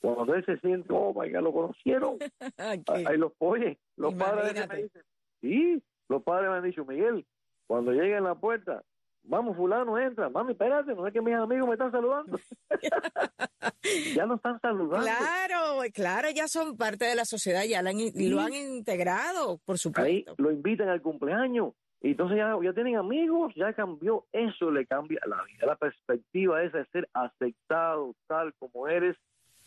Cuando 0.00 0.34
él 0.34 0.44
se 0.44 0.58
siente, 0.58 0.88
oh, 0.92 1.12
vaya, 1.12 1.40
lo 1.40 1.52
conocieron. 1.52 2.18
Ahí 3.06 3.16
los 3.16 3.32
oye, 3.38 3.78
los 3.96 4.14
padres 4.14 4.68
me 4.68 4.82
dicen, 4.82 5.02
sí, 5.40 5.82
los 6.08 6.22
padres 6.22 6.50
me 6.50 6.56
han 6.56 6.64
dicho, 6.64 6.84
Miguel, 6.84 7.26
cuando 7.66 7.92
lleguen 7.92 8.18
a 8.18 8.28
la 8.28 8.34
puerta, 8.34 8.82
vamos, 9.24 9.56
fulano, 9.56 9.98
entra, 9.98 10.28
mami, 10.28 10.52
espérate, 10.52 10.94
no 10.94 11.06
es 11.06 11.12
que 11.12 11.20
mis 11.20 11.34
amigos 11.34 11.68
me 11.68 11.74
están 11.74 11.90
saludando. 11.90 12.38
ya 14.14 14.26
lo 14.26 14.36
están 14.36 14.60
saludando. 14.60 15.04
Claro, 15.04 15.82
claro, 15.92 16.30
ya 16.30 16.48
son 16.48 16.76
parte 16.76 17.04
de 17.04 17.14
la 17.14 17.24
sociedad, 17.24 17.64
ya 17.64 17.82
lo 17.82 17.90
han, 17.90 17.98
lo 18.14 18.40
han 18.40 18.54
integrado, 18.54 19.58
por 19.64 19.78
supuesto. 19.78 20.08
Ahí 20.08 20.24
lo 20.38 20.50
invitan 20.50 20.88
al 20.88 21.02
cumpleaños, 21.02 21.74
y 22.00 22.10
entonces 22.10 22.36
ya, 22.38 22.56
ya 22.62 22.72
tienen 22.72 22.96
amigos, 22.96 23.52
ya 23.56 23.72
cambió, 23.72 24.24
eso 24.32 24.70
le 24.70 24.86
cambia 24.86 25.20
la 25.26 25.42
vida. 25.44 25.66
La 25.66 25.76
perspectiva 25.76 26.62
esa 26.62 26.78
de 26.78 26.86
ser 26.86 27.08
aceptado 27.12 28.14
tal 28.28 28.54
como 28.54 28.86
eres, 28.86 29.16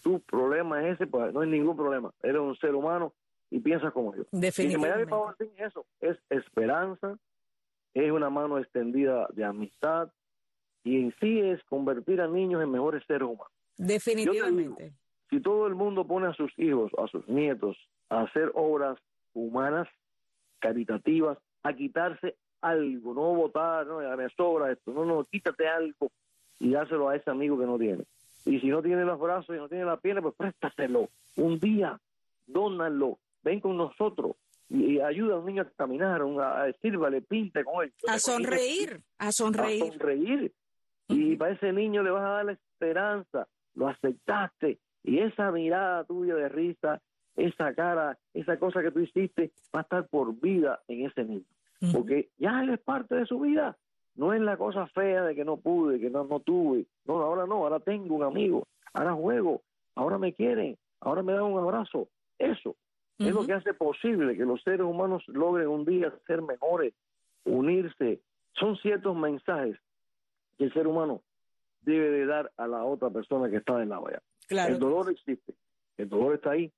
tu 0.02 0.22
problema 0.22 0.88
es 0.88 0.96
ese, 0.96 1.08
pues 1.08 1.34
no 1.34 1.42
hay 1.42 1.50
ningún 1.50 1.76
problema. 1.76 2.12
Eres 2.24 2.42
un 2.42 2.56
ser 2.58 2.74
humano 2.74 3.14
y 3.50 3.60
piensas 3.60 3.92
como 3.92 4.16
yo. 4.16 4.24
Definitivamente. 4.32 5.52
Y 5.58 5.62
eso 5.62 5.86
es 6.00 6.18
esperanza, 6.30 7.18
es 7.94 8.12
una 8.12 8.30
mano 8.30 8.58
extendida 8.58 9.28
de 9.34 9.44
amistad 9.44 10.10
y 10.84 11.02
en 11.02 11.14
sí 11.20 11.40
es 11.42 11.62
convertir 11.66 12.22
a 12.22 12.28
niños 12.28 12.64
en 12.64 12.72
mejores 12.72 13.04
seres 13.06 13.24
humanos. 13.24 13.52
Definitivamente. 13.78 14.94
si 15.30 15.42
todo 15.42 15.68
el 15.68 15.76
mundo 15.76 16.06
pone 16.06 16.28
a 16.28 16.34
sus 16.34 16.52
hijos, 16.58 16.92
a 16.98 17.08
sus 17.08 17.28
nietos, 17.28 17.78
a 18.10 18.22
hacer 18.22 18.52
obras 18.54 18.98
humanas, 19.34 19.88
caritativas, 20.60 21.38
a 21.64 21.74
quitarse 21.74 22.36
algo, 22.62 23.14
no 23.14 23.34
votar, 23.34 23.88
no, 23.88 24.00
me 24.18 24.30
sobra 24.30 24.72
esto, 24.72 24.92
no, 24.92 25.06
no, 25.06 25.24
quítate 25.26 25.68
algo 25.68 26.12
y 26.60 26.72
dáselo 26.72 27.10
a 27.10 27.16
ese 27.16 27.30
amigo 27.30 27.58
que 27.58 27.66
no 27.66 27.78
tiene. 27.78 28.04
Y 28.46 28.60
si 28.60 28.68
no 28.68 28.82
tiene 28.82 29.04
los 29.04 29.20
brazos 29.20 29.56
y 29.56 29.60
no 29.60 29.68
tiene 29.68 29.86
la 29.86 29.98
pierna, 29.98 30.22
pues 30.22 30.36
préstaselo. 30.36 31.10
Un 31.38 31.60
día, 31.60 32.00
dónalo, 32.48 33.20
ven 33.44 33.60
con 33.60 33.78
nosotros 33.78 34.36
y, 34.70 35.00
ayuda 35.00 35.36
a 35.36 35.40
un 35.40 35.46
niño 35.46 35.64
a 35.64 35.70
caminar, 35.76 36.22
a, 36.22 36.64
decir, 36.66 36.98
vale, 36.98 37.22
pinte 37.22 37.64
con 37.64 37.84
él. 37.84 37.94
A 38.08 38.20
sonreír, 38.20 39.02
a 39.18 39.32
sonreír. 39.32 39.84
A 39.84 39.88
sonreír. 39.88 40.52
Y 41.08 41.36
para 41.36 41.54
ese 41.54 41.74
niño 41.74 42.04
le 42.04 42.12
vas 42.12 42.24
a 42.24 42.30
dar 42.30 42.46
la 42.46 42.52
esperanza, 42.54 43.48
lo 43.76 43.88
aceptaste. 43.88 44.80
Y 45.04 45.20
esa 45.20 45.52
mirada 45.52 46.04
tuya 46.06 46.36
de 46.36 46.48
risa 46.48 47.02
esa 47.48 47.74
cara, 47.74 48.18
esa 48.34 48.58
cosa 48.58 48.82
que 48.82 48.92
tú 48.92 49.00
hiciste, 49.00 49.52
va 49.76 49.80
a 49.80 49.84
estar 49.84 50.08
por 50.08 50.40
vida 50.40 50.82
en 50.88 51.06
ese 51.06 51.24
niño. 51.24 51.46
Porque 51.92 52.30
ya 52.38 52.62
él 52.62 52.70
es 52.70 52.80
parte 52.80 53.16
de 53.16 53.26
su 53.26 53.40
vida. 53.40 53.76
No 54.16 54.34
es 54.34 54.42
la 54.42 54.58
cosa 54.58 54.86
fea 54.88 55.24
de 55.24 55.34
que 55.34 55.44
no 55.44 55.58
pude, 55.58 56.00
que 56.00 56.10
no, 56.10 56.26
no 56.26 56.40
tuve. 56.40 56.86
No, 57.06 57.22
ahora 57.22 57.48
no, 57.48 57.56
ahora 57.56 57.80
tengo 57.80 58.14
un 58.16 58.24
amigo, 58.24 58.68
ahora 58.94 59.14
juego, 59.14 59.64
ahora 59.96 60.20
me 60.20 60.34
quieren, 60.34 60.78
ahora 61.00 61.24
me 61.24 61.34
dan 61.34 61.44
un 61.44 61.60
abrazo. 61.60 62.08
Eso 62.38 62.76
es 63.18 63.34
lo 63.34 63.46
que 63.46 63.54
hace 63.54 63.74
posible 63.74 64.36
que 64.36 64.46
los 64.46 64.62
seres 64.64 64.82
humanos 64.82 65.24
logren 65.28 65.68
un 65.68 65.86
día 65.86 66.14
ser 66.28 66.42
mejores, 66.42 66.94
unirse. 67.46 68.20
Son 68.54 68.76
ciertos 68.78 69.16
mensajes 69.16 69.78
que 70.58 70.66
el 70.66 70.74
ser 70.74 70.88
humano 70.88 71.22
debe 71.82 72.12
de 72.12 72.26
dar 72.26 72.52
a 72.58 72.68
la 72.68 72.84
otra 72.84 73.10
persona 73.10 73.50
que 73.50 73.58
está 73.58 73.82
en 73.82 73.90
la 73.90 74.00
valla. 74.00 74.22
El 74.50 74.80
dolor 74.80 75.10
existe, 75.10 75.54
el 75.98 76.10
dolor 76.10 76.36
está 76.36 76.52
ahí, 76.52 76.72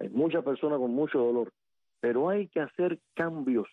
hay 0.00 0.08
muchas 0.08 0.42
personas 0.42 0.78
con 0.78 0.92
mucho 0.92 1.18
dolor, 1.18 1.52
pero 2.00 2.28
hay 2.28 2.48
que 2.48 2.60
hacer 2.60 2.98
cambios. 3.14 3.68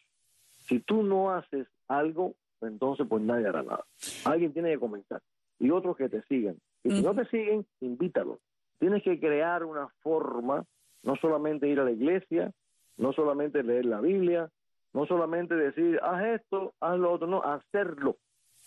Si 0.57 0.79
tú 0.81 1.01
no 1.01 1.31
haces 1.31 1.67
algo, 1.87 2.35
entonces 2.61 3.07
pues 3.09 3.23
nadie 3.23 3.47
hará 3.47 3.63
nada. 3.63 3.85
Alguien 4.25 4.53
tiene 4.53 4.71
que 4.71 4.79
comenzar 4.79 5.21
y 5.59 5.71
otros 5.71 5.95
que 5.95 6.09
te 6.09 6.21
sigan. 6.23 6.57
Y 6.83 6.91
si 6.91 7.01
no 7.01 7.15
te 7.15 7.25
siguen, 7.25 7.65
invítalos. 7.79 8.39
Tienes 8.79 9.03
que 9.03 9.19
crear 9.19 9.63
una 9.63 9.87
forma, 10.01 10.65
no 11.03 11.15
solamente 11.15 11.67
ir 11.67 11.79
a 11.79 11.85
la 11.85 11.91
iglesia, 11.91 12.51
no 12.97 13.13
solamente 13.13 13.63
leer 13.63 13.85
la 13.85 14.01
Biblia, 14.01 14.49
no 14.93 15.05
solamente 15.05 15.55
decir, 15.55 15.99
haz 16.03 16.41
esto, 16.41 16.73
haz 16.79 16.99
lo 16.99 17.13
otro, 17.13 17.27
no, 17.27 17.41
hacerlo, 17.43 18.17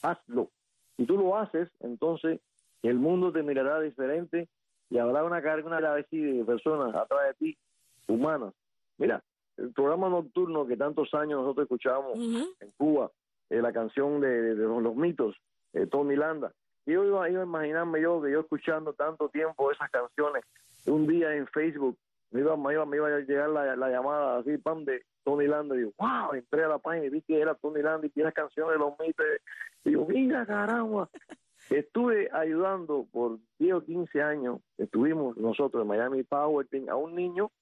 hazlo. 0.02 0.50
Si 0.96 1.04
tú 1.04 1.16
lo 1.16 1.36
haces, 1.36 1.68
entonces 1.80 2.40
el 2.82 2.98
mundo 2.98 3.32
te 3.32 3.42
mirará 3.42 3.80
diferente 3.80 4.48
y 4.90 4.98
habrá 4.98 5.24
una 5.24 5.40
carga, 5.40 5.66
una 5.66 5.80
de 5.80 6.44
personas 6.44 6.94
atrás 6.94 7.20
de 7.28 7.34
ti, 7.34 7.58
humanas. 8.08 8.52
Mira, 8.98 9.22
el 9.56 9.72
programa 9.72 10.08
nocturno 10.08 10.66
que 10.66 10.76
tantos 10.76 11.14
años 11.14 11.40
nosotros 11.40 11.64
escuchábamos 11.64 12.18
en 12.18 12.70
Cuba, 12.76 13.10
eh, 13.50 13.62
la 13.62 13.72
canción 13.72 14.20
de, 14.20 14.54
los, 14.54 14.96
mitos, 14.96 15.36
de 15.72 15.86
Tony 15.86 16.16
Landa. 16.16 16.52
Y 16.86 16.92
yo 16.92 17.04
iba, 17.04 17.24
a 17.24 17.30
imaginarme 17.30 18.00
yo 18.00 18.20
que 18.20 18.32
yo 18.32 18.40
escuchando 18.40 18.92
tanto 18.94 19.28
tiempo 19.28 19.70
esas 19.70 19.90
canciones, 19.90 20.44
un 20.86 21.06
día 21.06 21.34
en 21.34 21.46
Facebook 21.46 21.96
me 22.32 22.40
iba, 22.40 22.56
me 22.56 22.72
iba, 22.72 22.86
me 22.86 22.96
iba 22.96 23.08
a 23.08 23.20
llegar 23.20 23.50
la, 23.50 23.90
llamada 23.90 24.38
así, 24.38 24.56
pam, 24.58 24.84
de 24.84 25.04
Tony 25.24 25.46
Landa, 25.46 25.74
y 25.74 25.78
digo, 25.78 25.92
wow, 25.98 26.34
entré 26.34 26.64
a 26.64 26.68
la 26.68 26.78
página 26.78 27.06
y 27.06 27.10
vi 27.10 27.22
que 27.22 27.40
era 27.40 27.54
Tony 27.54 27.82
Landa 27.82 28.06
y 28.06 28.10
que 28.10 28.22
las 28.22 28.34
canciones 28.34 28.72
de 28.72 28.78
los 28.78 28.98
mitos, 28.98 29.26
y 29.84 29.90
digo, 29.90 30.06
mira, 30.08 30.46
caramba, 30.46 31.08
Estuve 31.70 32.28
ayudando 32.32 33.06
por 33.12 33.38
10 33.60 33.74
o 33.74 33.84
15 33.84 34.22
años, 34.22 34.60
estuvimos 34.76 35.36
nosotros 35.36 35.82
en 35.82 35.88
Miami 35.88 36.24
Power 36.24 36.66
Team, 36.66 36.88
a 36.88 36.96
un 36.96 37.14
niño, 37.14 37.52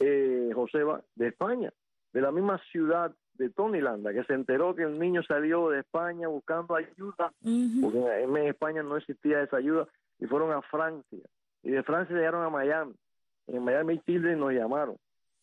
eh, 0.00 0.50
Joseba, 0.52 1.02
de 1.14 1.28
España, 1.28 1.72
de 2.12 2.20
la 2.20 2.32
misma 2.32 2.60
ciudad 2.72 3.14
de 3.34 3.50
Tony 3.50 3.80
Landa, 3.80 4.12
que 4.12 4.24
se 4.24 4.34
enteró 4.34 4.74
que 4.74 4.82
el 4.82 4.98
niño 4.98 5.22
salió 5.22 5.68
de 5.70 5.80
España 5.80 6.26
buscando 6.26 6.74
ayuda, 6.74 7.32
porque 7.80 8.22
en 8.22 8.36
España 8.38 8.82
no 8.82 8.96
existía 8.96 9.42
esa 9.42 9.58
ayuda, 9.58 9.86
y 10.18 10.26
fueron 10.26 10.52
a 10.52 10.60
Francia. 10.62 11.22
Y 11.62 11.70
de 11.70 11.82
Francia 11.84 12.16
llegaron 12.16 12.42
a 12.42 12.50
Miami. 12.50 12.94
En 13.46 13.62
Miami 13.62 14.00
Children 14.00 14.40
nos 14.40 14.52
llamaron. 14.52 14.96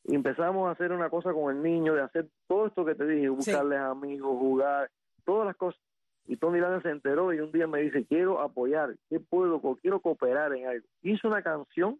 Y 0.04 0.16
empezamos 0.16 0.68
a 0.68 0.72
hacer 0.72 0.92
una 0.92 1.10
cosa 1.10 1.32
con 1.32 1.56
el 1.56 1.64
niño, 1.64 1.94
de 1.94 2.02
hacer 2.02 2.28
todo 2.48 2.68
esto 2.68 2.84
que 2.84 2.96
te 2.96 3.06
dije, 3.06 3.30
buscarles 3.30 3.80
amigos, 3.80 4.38
jugar, 4.38 4.90
todas 5.24 5.48
las 5.48 5.56
cosas. 5.56 5.80
Y 6.28 6.38
Tony 6.38 6.60
Landa 6.60 6.82
se 6.82 6.90
enteró 6.90 7.34
y 7.34 7.40
un 7.40 7.52
día 7.52 7.68
me 7.68 7.82
dice, 7.82 8.06
quiero 8.06 8.40
apoyar, 8.42 8.96
¿qué 9.10 9.20
puedo? 9.20 9.60
Quiero 9.82 10.00
cooperar 10.00 10.54
en 10.56 10.68
algo. 10.68 10.86
Hizo 11.02 11.28
una 11.28 11.42
canción 11.42 12.00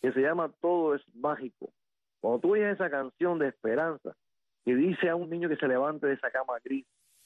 que 0.00 0.12
se 0.12 0.20
llama 0.20 0.52
Todo 0.60 0.94
es 0.94 1.02
mágico. 1.14 1.70
Cuando 2.20 2.40
tú 2.40 2.52
oyes 2.52 2.74
esa 2.74 2.90
canción 2.90 3.38
de 3.38 3.48
esperanza, 3.48 4.14
que 4.64 4.74
dice 4.74 5.08
a 5.08 5.16
un 5.16 5.30
niño 5.30 5.48
que 5.48 5.56
se 5.56 5.68
levante 5.68 6.06
de 6.06 6.14
esa 6.14 6.30
cama 6.30 6.54
gris, 6.64 6.84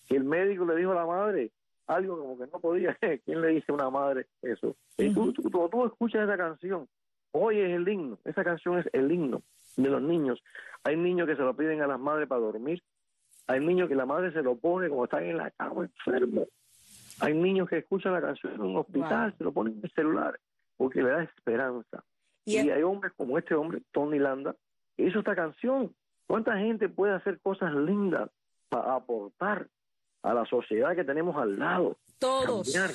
que 0.09 0.17
el 0.17 0.25
médico 0.25 0.65
le 0.65 0.77
dijo 0.77 0.93
a 0.93 0.97
la 0.97 1.07
madre 1.07 1.51
algo 1.87 2.19
como 2.19 2.39
que 2.39 2.47
no 2.51 2.61
podía, 2.61 2.97
¿quién 3.25 3.41
le 3.41 3.49
dice 3.49 3.73
a 3.73 3.75
una 3.75 3.91
madre 3.91 4.27
eso? 4.43 4.77
Y 4.99 5.13
tú, 5.13 5.33
tú- 5.33 5.43
cuando 5.51 5.69
tú 5.69 5.87
escuchas 5.87 6.23
esa 6.29 6.37
canción, 6.37 6.87
oyes 7.33 7.71
el 7.71 7.89
himno, 7.89 8.19
esa 8.25 8.45
canción 8.45 8.79
es 8.79 8.87
el 8.93 9.11
himno 9.11 9.43
de 9.77 9.89
los 9.89 10.01
niños. 10.03 10.43
Hay 10.85 10.97
niños 10.97 11.27
que 11.27 11.37
se 11.37 11.43
lo 11.43 11.57
piden 11.57 11.83
a 11.83 11.87
las 11.87 11.99
madres 12.01 12.29
para 12.29 12.41
dormir, 12.41 12.83
hay 13.47 13.61
niños 13.61 13.89
que 13.89 13.95
la 13.95 14.07
madre 14.07 14.33
se 14.33 14.43
lo 14.43 14.57
pone 14.57 14.89
cuando 14.89 15.05
están 15.05 15.25
en 15.25 15.37
la 15.39 15.51
cama 15.51 15.85
enfermos, 15.85 16.49
hay 17.21 17.35
niños 17.35 17.69
que 17.69 17.79
escuchan 17.79 18.13
la 18.13 18.21
canción 18.21 18.55
en 18.55 18.61
un 18.63 18.77
hospital, 18.77 19.31
Wow. 19.31 19.39
se 19.39 19.45
lo 19.45 19.53
ponen 19.53 19.75
en 19.75 19.81
el 19.85 19.91
celular, 19.93 20.39
porque 20.77 21.03
le 21.03 21.11
da 21.11 21.23
esperanza. 21.23 22.03
Y 22.45 22.59
Y, 22.61 22.71
hay 22.71 22.83
hombres 22.83 23.13
como 23.17 23.37
este 23.39 23.55
hombre, 23.55 23.83
Tony 23.93 24.19
Landa, 24.19 24.55
que 24.97 25.05
hizo 25.07 25.19
esta 25.19 25.35
canción. 25.37 25.95
¿Cuánta 26.27 26.57
gente 26.57 26.89
puede 26.89 27.15
hacer 27.15 27.41
cosas 27.41 27.75
lindas 27.75 28.31
para 28.69 28.95
aportar 28.95 29.69
a 30.23 30.33
la 30.35 30.47
sociedad 30.47 30.95
que 30.95 31.05
tenemos 31.05 31.37
al 31.37 31.59
lado? 31.59 31.99
Todos, 32.19 32.73
cambiar. 32.73 32.91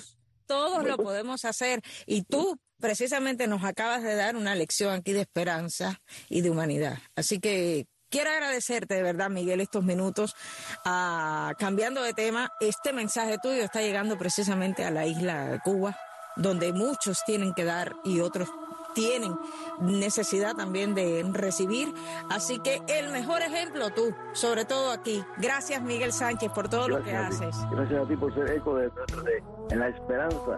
todos 0.47 0.85
lo 0.87 0.97
podemos 0.97 1.45
hacer. 1.45 1.81
Y 2.07 2.23
tú 2.23 2.57
precisamente 2.79 3.47
nos 3.47 3.63
acabas 3.63 4.03
de 4.03 4.15
dar 4.15 4.35
una 4.35 4.55
lección 4.55 4.93
aquí 4.93 5.13
de 5.13 5.21
esperanza 5.21 5.99
y 6.29 6.41
de 6.41 6.49
humanidad. 6.49 6.97
Así 7.15 7.39
que 7.39 7.87
quiero 8.15 8.31
agradecerte 8.31 8.93
de 8.95 9.03
verdad, 9.03 9.29
Miguel, 9.29 9.59
estos 9.59 9.83
minutos. 9.83 10.37
Ah, 10.85 11.51
cambiando 11.59 12.01
de 12.01 12.13
tema, 12.13 12.49
este 12.61 12.93
mensaje 12.93 13.37
tuyo 13.43 13.61
está 13.61 13.81
llegando 13.81 14.17
precisamente 14.17 14.85
a 14.85 14.89
la 14.89 15.05
isla 15.05 15.47
de 15.49 15.59
Cuba, 15.59 15.97
donde 16.37 16.71
muchos 16.71 17.25
tienen 17.25 17.53
que 17.53 17.65
dar 17.65 17.93
y 18.05 18.21
otros 18.21 18.47
tienen 18.93 19.37
necesidad 19.81 20.55
también 20.55 20.95
de 20.95 21.25
recibir. 21.33 21.93
Así 22.29 22.59
que 22.59 22.81
el 22.87 23.09
mejor 23.09 23.41
ejemplo 23.41 23.89
tú, 23.89 24.15
sobre 24.31 24.63
todo 24.63 24.91
aquí. 24.93 25.21
Gracias, 25.35 25.81
Miguel 25.81 26.13
Sánchez, 26.13 26.49
por 26.53 26.69
todo 26.69 26.87
lo 26.87 27.03
que 27.03 27.13
haces. 27.13 27.53
Gracias 27.69 28.01
a 28.01 28.07
ti 28.07 28.15
por 28.15 28.33
ser 28.33 28.49
eco 28.51 28.75
de, 28.77 28.85
de- 28.85 29.43
de 29.67 29.75
la 29.75 29.89
esperanza 29.89 30.57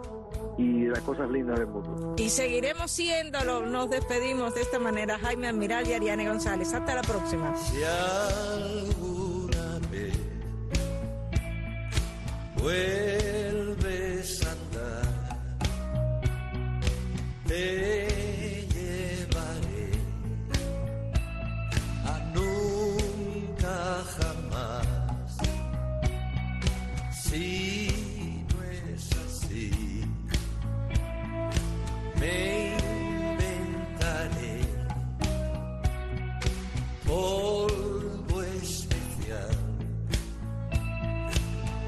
y 0.57 0.85
las 0.85 1.01
cosas 1.01 1.29
lindas 1.29 1.59
del 1.59 1.67
mundo. 1.67 2.15
Y 2.17 2.29
seguiremos 2.29 2.89
siéndolo. 2.91 3.65
Nos 3.65 3.89
despedimos 3.89 4.55
de 4.55 4.61
esta 4.61 4.79
manera. 4.79 5.19
Jaime 5.19 5.47
Admiral 5.47 5.87
y 5.87 5.93
Ariane 5.93 6.27
González. 6.27 6.73
Hasta 6.73 6.95
la 6.95 7.01
próxima. 7.01 7.55
Si 7.57 7.83
alguna 7.83 9.79
vez 9.91 10.17
vuelves 12.55 14.41
a 14.45 14.51
andar, 14.51 15.39
te 17.45 18.65
llevaré 18.73 19.91
a 22.05 22.19
nunca 22.33 24.03
jamás. 24.17 25.37
Si 27.11 27.66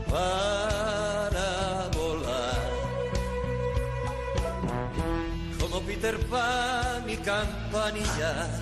para 0.10 1.89
volar. 1.95 2.69
Como 5.60 5.82
Peter 5.82 6.19
Pan 6.28 7.10
y 7.10 7.17
campanilla, 7.17 8.60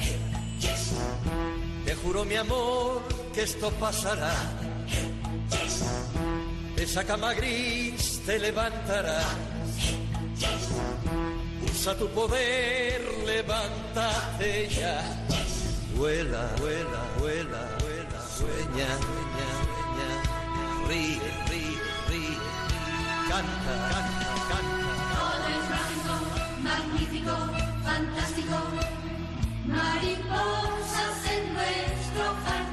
te 1.85 1.95
juro 1.95 2.25
mi 2.25 2.35
amor 2.35 3.01
que 3.33 3.43
esto 3.43 3.71
pasará. 3.71 4.33
Esa 6.75 7.03
cama 7.03 7.33
gris 7.33 8.21
te 8.25 8.39
levantará. 8.39 9.21
Usa 11.69 11.97
tu 11.97 12.07
poder, 12.09 13.01
levántate 13.25 14.69
ya. 14.69 15.01
Vuela, 15.95 16.49
vuela, 16.59 17.01
vuela, 17.19 17.61
vuela, 17.79 18.19
sueña, 18.37 18.87
ríe, 20.87 21.19
ríe, 21.49 21.77
ríe, 22.09 22.37
canta, 23.29 23.73
canta, 23.91 24.31
canta. 24.49 24.91
Todo 25.19 25.47
es 25.55 25.63
mágico, 25.69 26.13
magnífico, 26.63 27.35
fantástico. 27.83 28.57
Mariposas 29.65 31.17
en 31.33 31.53
nuestro 31.53 32.23
jardín. 32.43 32.66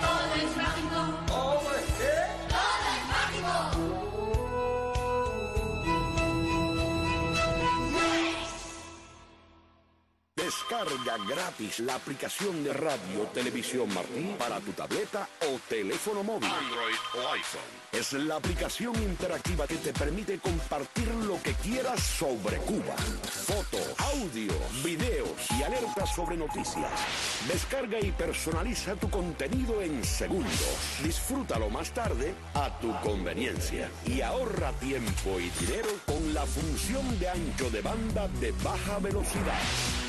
Todo 0.00 0.34
es 0.36 0.56
mágico, 0.56 1.18
sí, 1.18 1.66
podemos. 1.98 2.39
Descarga 10.80 11.18
gratis 11.28 11.80
la 11.80 11.94
aplicación 11.96 12.64
de 12.64 12.72
Radio 12.72 13.24
Televisión 13.34 13.92
Martí 13.92 14.34
para 14.38 14.60
tu 14.60 14.72
tableta 14.72 15.28
o 15.42 15.58
teléfono 15.68 16.22
móvil. 16.22 16.48
Android 16.48 16.96
o 17.16 17.32
iPhone. 17.32 17.60
Es 17.92 18.14
la 18.14 18.36
aplicación 18.36 18.94
interactiva 18.94 19.66
que 19.66 19.74
te 19.74 19.92
permite 19.92 20.38
compartir 20.38 21.08
lo 21.26 21.42
que 21.42 21.52
quieras 21.54 22.00
sobre 22.00 22.56
Cuba. 22.58 22.96
Fotos, 22.96 23.94
audio, 23.98 24.54
videos 24.82 25.50
y 25.58 25.62
alertas 25.62 26.14
sobre 26.14 26.38
noticias. 26.38 26.90
Descarga 27.46 28.00
y 28.00 28.10
personaliza 28.12 28.96
tu 28.96 29.10
contenido 29.10 29.82
en 29.82 30.02
segundos. 30.02 30.76
Disfrútalo 31.02 31.68
más 31.68 31.92
tarde 31.92 32.32
a 32.54 32.70
tu 32.78 32.98
conveniencia. 33.00 33.90
Y 34.06 34.22
ahorra 34.22 34.72
tiempo 34.80 35.38
y 35.38 35.50
dinero 35.62 35.90
con 36.06 36.32
la 36.32 36.46
función 36.46 37.18
de 37.18 37.28
ancho 37.28 37.68
de 37.68 37.82
banda 37.82 38.28
de 38.40 38.52
baja 38.62 38.98
velocidad. 38.98 39.60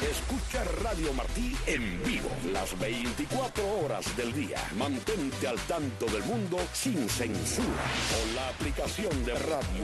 Escucha 0.01 0.63
Radio 0.83 1.13
Martí 1.13 1.55
en 1.67 2.01
vivo 2.03 2.29
las 2.51 2.77
24 2.79 3.63
horas 3.79 4.17
del 4.17 4.33
día. 4.33 4.57
Mantente 4.75 5.47
al 5.47 5.59
tanto 5.67 6.07
del 6.07 6.23
mundo 6.23 6.57
sin 6.73 7.07
censura 7.07 7.83
con 8.09 8.35
la 8.35 8.49
aplicación 8.49 9.23
de 9.25 9.35
Radio 9.35 9.79